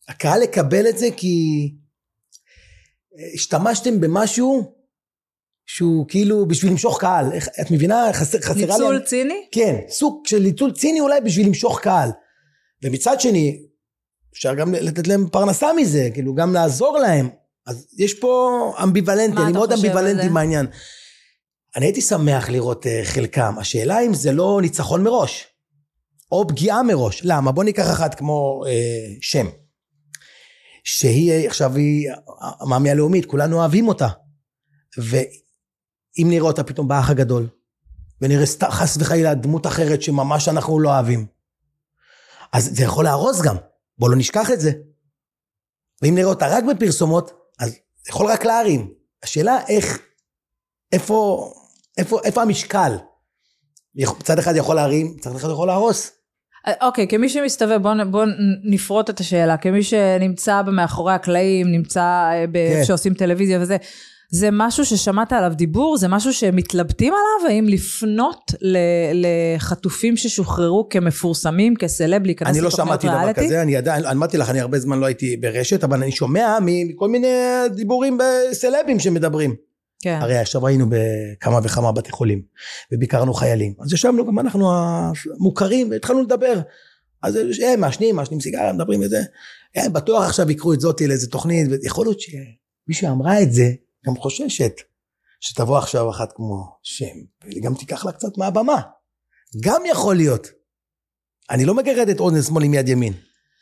[0.08, 1.36] הקהל יקבל את זה, כי
[3.18, 4.74] אה, השתמשתם במשהו
[5.66, 7.26] שהוא כאילו בשביל למשוך קהל.
[7.62, 8.10] את מבינה?
[8.14, 8.66] חסר, חסרה לי...
[8.66, 9.48] ניצול ציני?
[9.52, 12.10] כן, סוג של ניצול ציני אולי בשביל למשוך קהל.
[12.84, 13.66] ומצד שני,
[14.34, 17.30] אפשר גם לתת להם פרנסה מזה, כאילו גם לעזור להם.
[17.68, 20.30] אז יש פה אמביוולנטי, אני מאוד אמביוולנטי זה?
[20.30, 20.66] מהעניין.
[21.76, 25.48] אני הייתי שמח לראות uh, חלקם, השאלה אם זה לא ניצחון מראש,
[26.32, 27.22] או פגיעה מראש.
[27.24, 27.52] למה?
[27.52, 29.46] בוא ניקח אחת כמו uh, שם,
[30.84, 32.10] שהיא אה, עכשיו היא
[32.40, 34.08] המאמי הלאומית, כולנו אוהבים אותה.
[34.98, 37.48] ואם נראה אותה פתאום באח הגדול,
[38.22, 41.26] ונראה חס וחלילה דמות אחרת שממש אנחנו לא אוהבים,
[42.52, 43.56] אז זה יכול להרוס גם,
[43.98, 44.72] בוא לא נשכח את זה.
[46.02, 48.94] ואם נראה אותה רק בפרסומות, אז זה יכול רק להרים.
[49.24, 50.00] השאלה איך,
[50.92, 51.52] איפה,
[51.98, 52.98] איפה, איפה המשקל?
[54.24, 56.12] צד אחד יכול להרים, צד אחד יכול להרוס.
[56.68, 58.26] אה, אוקיי, כמי שמסתובב, בוא, נ- בוא
[58.64, 59.58] נפרוט את השאלה.
[59.58, 62.84] כמי שנמצא מאחורי הקלעים, נמצא אה, ב- כן.
[62.86, 63.78] שעושים טלוויזיה וזה,
[64.32, 65.98] זה משהו ששמעת עליו דיבור?
[65.98, 67.56] זה משהו שמתלבטים עליו?
[67.56, 68.78] האם לפנות ל-
[69.56, 73.46] לחטופים ששוחררו כמפורסמים, כסלב, להיכנס אני לא שמעתי דבר ריאליטי?
[73.46, 77.08] כזה, אני עדיין, אמרתי לך, אני הרבה זמן לא הייתי ברשת, אבל אני שומע מכל
[77.10, 77.28] מיני
[77.76, 78.18] דיבורים
[78.52, 79.56] בסלבים שמדברים.
[80.02, 80.20] כן.
[80.22, 82.42] הרי עכשיו היינו בכמה וכמה בתי חולים,
[82.92, 83.74] וביקרנו חיילים.
[83.80, 86.60] אז ישבנו גם אנחנו המוכרים, והתחלנו לדבר.
[87.24, 89.22] אז הם מעשנים, מעשנים סיגריה, מדברים וזה.
[89.76, 93.72] הם בטוח עכשיו יקחו את זאתי לאיזה תוכנית, ויכול להיות שמי שאמרה את זה,
[94.06, 94.74] גם חוששת
[95.40, 97.06] שתבוא עכשיו אחת כמו שם,
[97.56, 98.82] וגם תיקח לה קצת מהבמה.
[99.62, 100.48] גם יכול להיות.
[101.50, 103.14] אני לא מגרד את אוזן שמאל עם יד ימין.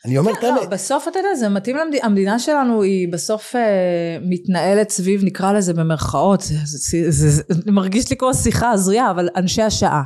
[0.04, 0.68] אני אומר את לא, האמת.
[0.68, 5.74] בסוף אתה יודע, זה מתאים למדינה, המדינה שלנו היא בסוף אה, מתנהלת סביב, נקרא לזה
[5.74, 10.02] במרכאות, זה, מרגיש לי כמו שיחה הזויה, אבל אנשי השעה.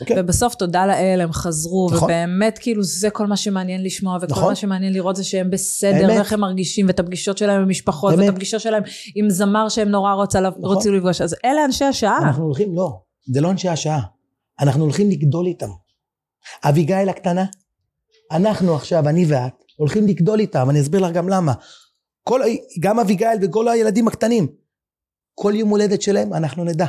[0.00, 0.20] אוקיי.
[0.20, 2.04] ובסוף תודה לאל הם חזרו, נכון.
[2.04, 4.48] ובאמת כאילו זה כל מה שמעניין לשמוע, וכל נכון.
[4.48, 6.08] מה שמעניין לראות זה שהם בסדר.
[6.08, 8.14] ואיך הם מרגישים, ואת הפגישות שלהם עם משפחות.
[8.18, 8.82] ואת הפגישות שלהם
[9.14, 10.64] עם זמר שהם נורא רוצה, נכון.
[10.64, 12.18] רוצים לפגוש, אז אלה אנשי השעה.
[12.18, 13.00] אנחנו הולכים, לא,
[13.34, 14.00] זה לא אנשי השעה.
[14.60, 15.70] אנחנו הולכים לגדול איתם.
[16.64, 17.44] אביגיל הקטנה,
[18.32, 21.52] אנחנו עכשיו, אני ואת, הולכים לגדול איתם, אני אסביר לך גם למה.
[22.24, 22.40] כל,
[22.80, 24.46] גם אביגיל וכל הילדים הקטנים,
[25.34, 26.86] כל יום הולדת שלהם אנחנו נדע.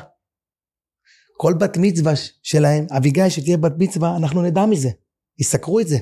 [1.38, 2.14] כל בת מצווה
[2.44, 4.90] שלהם, אביגיל שתהיה בת מצווה, אנחנו נדע מזה.
[5.40, 5.98] יסקרו את זה.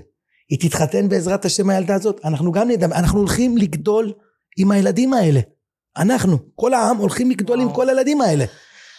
[0.50, 4.14] היא תתחתן בעזרת השם הילדה הזאת, אנחנו גם נדע, אנחנו הולכים לגדול
[4.58, 5.40] עם הילדים האלה.
[5.98, 7.76] אנחנו, כל העם הולכים לגדול עם וואו.
[7.76, 8.46] כל הילדים האלה.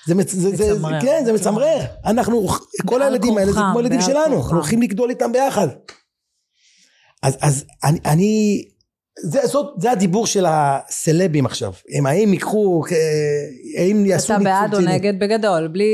[0.07, 1.01] זה, מצ- זה, זה, זה, מצמרר.
[1.01, 1.80] כן, זה מצמרר.
[2.05, 2.49] אנחנו,
[2.86, 4.36] כל הילדים האלה זה כמו ילדים בעל שלנו.
[4.36, 5.68] אנחנו הולכים לגדול איתם ביחד.
[7.22, 8.64] אז, אז אני, אני
[9.22, 11.72] זה, זאת, זה הדיבור של הסלבים עכשיו.
[11.98, 12.82] הם האם ייקחו,
[13.78, 14.80] האם יעשו אתה בעד או.
[14.80, 15.84] נגד בגדול, בלי...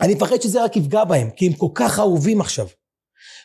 [0.00, 2.66] אני מפחד שזה רק יפגע בהם, כי הם כל כך אהובים עכשיו.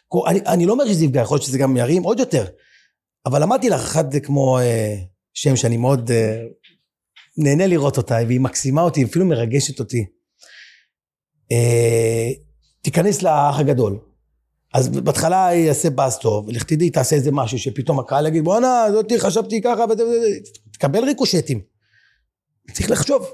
[0.07, 2.45] כל- אני, אני לא אומר שזה יפגע, יכול להיות שזה גם ירים עוד יותר.
[3.25, 4.95] אבל אמרתי לך, אחת זה כמו אה,
[5.33, 6.43] שם שאני מאוד אה,
[7.37, 10.05] נהנה לראות אותה, והיא מקסימה אותי, אפילו מרגשת אותי.
[11.51, 12.29] אה,
[12.81, 13.99] תיכנס לאח הגדול.
[14.73, 19.19] אז בהתחלה יעשה באז טוב, לך תדעי, תעשה איזה משהו שפתאום הקהל יגיד, בואנה, זאתי
[19.19, 20.27] חשבתי ככה, וזה וזה",
[20.73, 21.61] תקבל ריקושטים.
[22.73, 23.25] צריך לחשוב.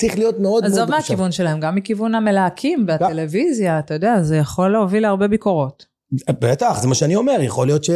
[0.00, 0.64] צריך להיות מאוד מאוד...
[0.64, 0.90] עזוב.
[0.90, 5.86] מהכיוון שלהם, גם מכיוון המלהקים והטלוויזיה, אתה יודע, זה יכול להוביל להרבה ביקורות.
[6.30, 7.90] בטח, זה מה שאני אומר, יכול להיות ש...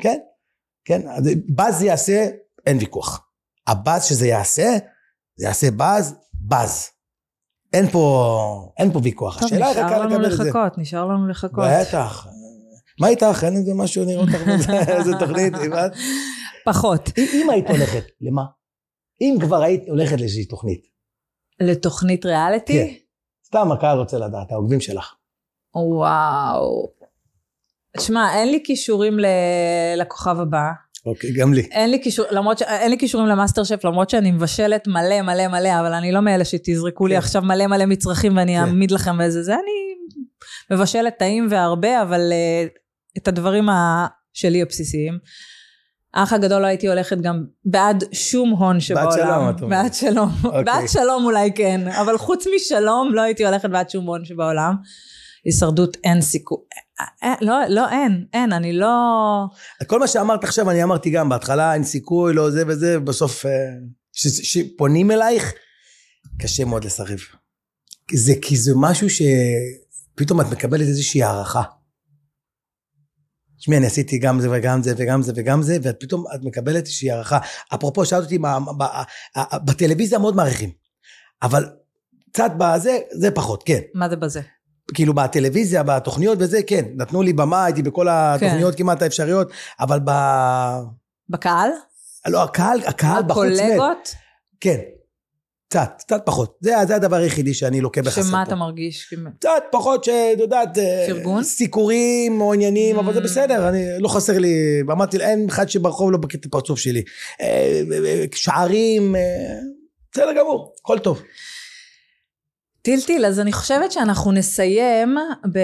[0.00, 0.18] כן,
[0.84, 1.08] כן.
[1.08, 2.28] אז באז יעשה,
[2.66, 3.24] אין ויכוח.
[3.66, 4.78] הבאז שזה יעשה,
[5.36, 6.88] זה יעשה באז, באז.
[7.72, 9.40] אין פה, אין פה ויכוח.
[9.40, 10.44] טוב, השאלה הקהל לנו יקבל את זה.
[10.44, 11.64] לחכות, נשאר לנו לחכות.
[11.80, 12.26] בטח.
[13.00, 13.44] מה איתך?
[13.44, 14.72] אין איזה משהו לראות אותך בזה?
[14.96, 15.54] איזה תוכנית?
[15.66, 15.92] הבנת?
[16.64, 17.10] פחות.
[17.18, 18.42] אם- היית הולכת, למה?
[19.20, 20.86] אם כבר היית הולכת לאיזושהי תוכנית,
[21.60, 22.72] לתוכנית ריאליטי?
[22.72, 22.94] כן.
[23.46, 25.14] סתם הקהל רוצה לדעת, העוקבים שלך.
[25.74, 26.90] וואו.
[28.00, 29.16] שמע, אין לי כישורים
[29.96, 30.70] לכוכב הבא.
[31.06, 31.60] אוקיי, גם לי.
[31.60, 32.62] אין לי כישור, למרות ש...
[32.62, 36.44] אין לי כישורים למאסטר שף, למרות שאני מבשלת מלא מלא מלא, אבל אני לא מאלה
[36.44, 37.18] שתזרקו לי כן.
[37.18, 38.60] עכשיו מלא מלא מצרכים ואני כן.
[38.60, 39.54] אעמיד לכם איזה זה.
[39.54, 44.06] אני מבשלת טעים והרבה, אבל uh, את הדברים ה...
[44.32, 45.18] שלי הבסיסיים.
[46.14, 49.12] האח הגדול לא הייתי הולכת גם בעד שום הון שבעולם.
[49.12, 49.82] שלום, את אומרת.
[49.82, 50.28] בעד שלום.
[50.44, 50.64] אוקיי.
[50.64, 54.74] בעד שלום אולי כן, אבל חוץ משלום לא הייתי הולכת בעד שום הון שבעולם.
[55.44, 56.58] הישרדות אין סיכוי.
[57.22, 58.96] אה, לא, לא, אין, אין, אני לא...
[59.86, 63.50] כל מה שאמרת עכשיו אני אמרתי גם בהתחלה אין סיכוי לא זה וזה בסוף אה,
[64.12, 65.52] שפונים אלייך
[66.38, 67.18] קשה מאוד לסרב.
[68.12, 71.62] זה כי זה משהו שפתאום את מקבלת איזושהי הערכה.
[73.58, 76.84] תשמעי אני עשיתי גם זה וגם זה וגם זה וגם זה ואת פתאום את מקבלת
[76.84, 77.38] איזושהי הערכה.
[77.74, 80.70] אפרופו שאלת אותי מה- ב- בטלוויזיה מאוד מעריכים
[81.42, 81.68] אבל
[82.32, 84.40] קצת בזה זה פחות כן מה זה בזה?
[84.94, 90.10] כאילו בטלוויזיה, בתוכניות וזה, כן, נתנו לי במה, הייתי בכל התוכניות כמעט האפשריות, אבל ב...
[91.28, 91.70] בקהל?
[92.26, 93.60] לא, הקהל, הקהל בחוץ מת.
[93.60, 94.14] הקולגות?
[94.60, 94.78] כן,
[95.68, 96.56] קצת, קצת פחות.
[96.60, 98.48] זה, זה הדבר היחידי שאני לוקה בחסר שמה פה.
[98.48, 99.14] אתה מרגיש?
[99.38, 101.44] קצת פחות, שאת יודעת, אה, פרגון?
[101.44, 103.22] סיקורים או עניינים, אבל זה Mm.
[103.22, 107.02] בסדר, אני, לא חסר לי, אמרתי, אין אחד שברחוב לא את הפרצוף שלי.
[107.40, 109.14] אה, אה, שערים,
[110.12, 111.22] בסדר גמור, הכל טוב.
[112.88, 115.16] טילטיל, אז אני חושבת שאנחנו נסיים
[115.52, 115.58] ב...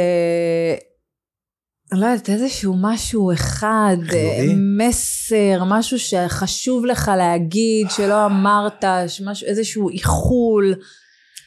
[1.92, 4.48] לא יודעת, איזשהו משהו אחד, חיובי?
[4.48, 8.84] אה, מסר, משהו שחשוב לך להגיד, שלא אמרת,
[9.24, 10.74] משהו, איזשהו איחול,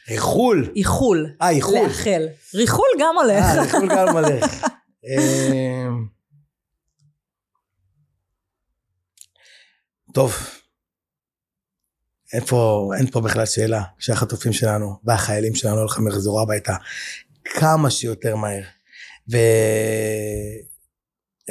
[0.08, 0.72] איחול.
[0.76, 1.78] איחול, אה, איחול.
[1.82, 2.26] לאחל.
[2.54, 3.44] ריחול גם הולך.
[3.44, 4.16] אה, איחול גם.
[5.08, 5.88] אה,
[10.14, 10.57] טוב.
[12.32, 16.76] אין פה, אין פה בכלל שאלה שהחטופים שלנו והחיילים שלנו הולכים לחזור הביתה
[17.44, 18.62] כמה שיותר מהר.
[19.28, 19.40] והם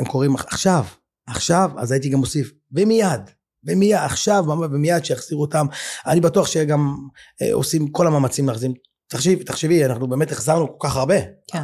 [0.07, 0.86] קוראים עכשיו,
[1.28, 3.21] עכשיו, אז הייתי גם מוסיף, ומיד,
[3.63, 5.65] ומיד, עכשיו, ומיד שיחזירו אותם.
[6.07, 6.95] אני בטוח שגם
[7.41, 8.71] אה, עושים כל המאמצים להחזיר.
[9.07, 11.15] תחשבי, תחשבי, אנחנו באמת החזרנו כל כך הרבה.
[11.47, 11.63] כן.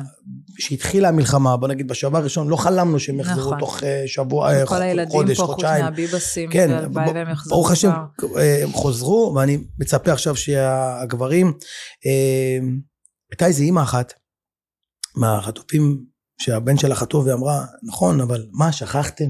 [0.57, 3.59] כשהתחילה המלחמה, בוא נגיד בשבוע הראשון, לא חלמנו שהם יחזרו נכון.
[3.59, 5.85] תוך אה, שבוע, אה, כל הילדים חודש, פה, חוץ חודשיים.
[5.85, 7.91] מהביבסים, כן, והלוואי והם יחזרו ברוך השם.
[8.37, 11.53] אה, הם חוזרו, ואני מצפה עכשיו שהגברים...
[13.31, 14.13] הייתה איזה אימא אחת
[15.15, 16.05] מהחטופים,
[16.41, 19.29] שהבן שלה חטוף, ואמרה, נכון, אבל מה, שכחתם?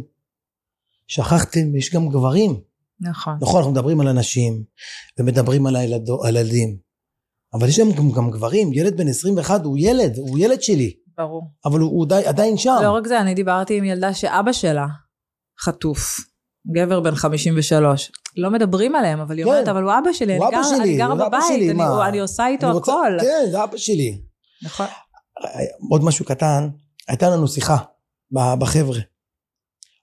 [1.08, 2.60] שכחתם, יש גם גברים.
[3.00, 3.34] נכון.
[3.42, 4.64] נכון, אנחנו מדברים על אנשים,
[5.20, 6.78] ומדברים על הילדים,
[7.54, 11.44] אבל יש גם, גם, גם גברים, ילד בן 21 הוא ילד, הוא ילד שלי, ברור.
[11.66, 12.76] אבל הוא, הוא די, עדיין שם.
[12.84, 14.86] לא רק זה, אני דיברתי עם ילדה שאבא שלה
[15.64, 16.20] חטוף.
[16.76, 18.12] גבר בן 53.
[18.38, 19.52] לא מדברים עליהם, אבל היא כן.
[19.52, 21.70] אומרת, אבל הוא אבא שלי, הוא אני אבא גר- שלי, אני גרה הוא בבית, שלי,
[21.70, 22.08] אני- מה?
[22.08, 23.18] אני עושה איתו אני רוצה- הכל.
[23.22, 24.22] כן, זה אבא שלי.
[24.64, 24.86] נכון.
[25.92, 26.70] עוד משהו קטן,
[27.08, 27.78] הייתה לנו שיחה
[28.60, 29.00] בחבר'ה.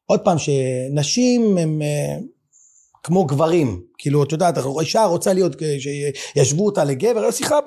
[0.06, 2.16] עוד פעם, שנשים הם אה,
[3.03, 5.76] כמו גברים, כאילו, את יודעת, אישה רוצה להיות, אה,
[6.34, 7.59] שישבו אותה לגבר, הייתה שיחה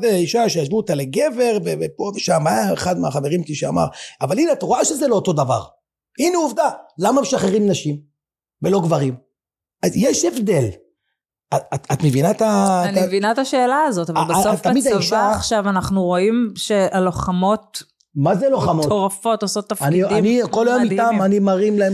[0.00, 3.86] באישה שישבו אותה לגבר, ופה ושם, היה אחד מהחברים שלי שאמר,
[4.20, 5.62] אבל הנה, את רואה שזה לא אותו דבר.
[6.20, 7.96] הנה עובדה, למה משחררים נשים
[8.62, 9.14] ולא גברים?
[9.82, 10.64] אז יש הבדל.
[11.54, 12.80] את, את, את מבינה את ה...
[12.84, 16.02] את אני ה- מבינה את השאלה הזאת, אבל אה, אה, בסוף בצבא האישה- עכשיו אנחנו
[16.04, 17.82] רואים שהלוחמות
[18.14, 18.86] מה זה לוחמות?
[18.86, 21.22] מטורפות, עושות אני, תפקידים אני כל היום איתם.
[21.22, 21.92] אני מרים להם,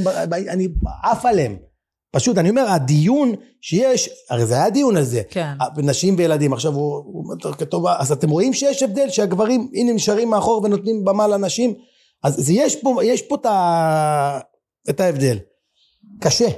[0.48, 0.68] אני
[1.02, 1.56] עף עליהם.
[2.16, 5.22] פשוט, אני אומר, הדיון שיש, הרי זה היה דיון על זה.
[5.30, 5.52] כן.
[5.76, 10.30] נשים וילדים, עכשיו הוא, הוא אומר, כתוב, אז אתם רואים שיש הבדל שהגברים, הנה נשארים
[10.30, 11.74] מאחור ונותנים במה לנשים,
[12.22, 14.38] אז זה יש פה, יש פה את, ה,
[14.90, 15.38] את ההבדל.
[16.20, 16.48] קשה,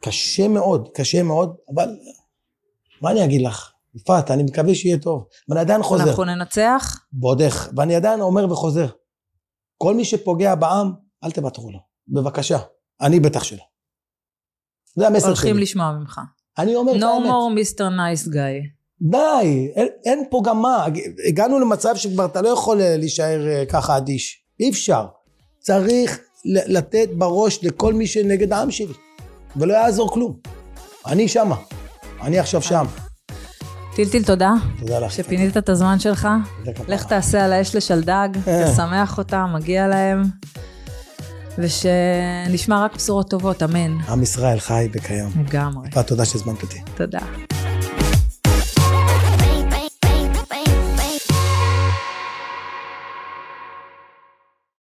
[0.00, 1.96] קשה מאוד, קשה מאוד, אבל
[3.02, 3.72] מה אני אגיד לך?
[3.94, 6.04] יפעת, אני מקווה שיהיה טוב, ואני עדיין חוזר.
[6.08, 7.04] אנחנו ננצח?
[7.20, 8.86] ועוד איך, ואני עדיין אומר וחוזר.
[9.78, 10.92] כל מי שפוגע בעם,
[11.24, 11.78] אל תוותרו לו.
[12.08, 12.58] בבקשה.
[13.00, 13.73] אני בטח שלא.
[14.96, 15.62] זה המסר הולכים שלי.
[15.62, 16.20] לשמוע ממך.
[16.58, 17.26] אני אומר את No האמת.
[17.26, 17.80] more Mr.
[17.80, 18.68] Nice Guy.
[19.02, 20.86] די, אין, אין פה גם מה.
[21.28, 24.44] הגענו למצב שכבר אתה לא יכול אה, להישאר אה, ככה אדיש.
[24.60, 25.06] אי אפשר.
[25.60, 28.92] צריך לתת בראש לכל מי שנגד העם שלי.
[29.56, 30.36] ולא יעזור כלום.
[31.06, 31.56] אני שמה.
[32.22, 32.84] אני עכשיו שם.
[33.94, 35.12] טילטיל, תודה תודה לך.
[35.12, 36.28] שפינית את הזמן שלך.
[36.88, 38.72] לך תעשה על האש לשלדג, אה.
[38.72, 40.22] תשמח אותם, מגיע להם.
[41.58, 43.96] ושנשמע רק בשורות טובות, אמן.
[44.08, 45.28] עם ישראל חי וקיים.
[45.48, 45.88] לגמרי.
[46.06, 46.78] תודה שהזמנת אותי.
[46.96, 47.20] תודה.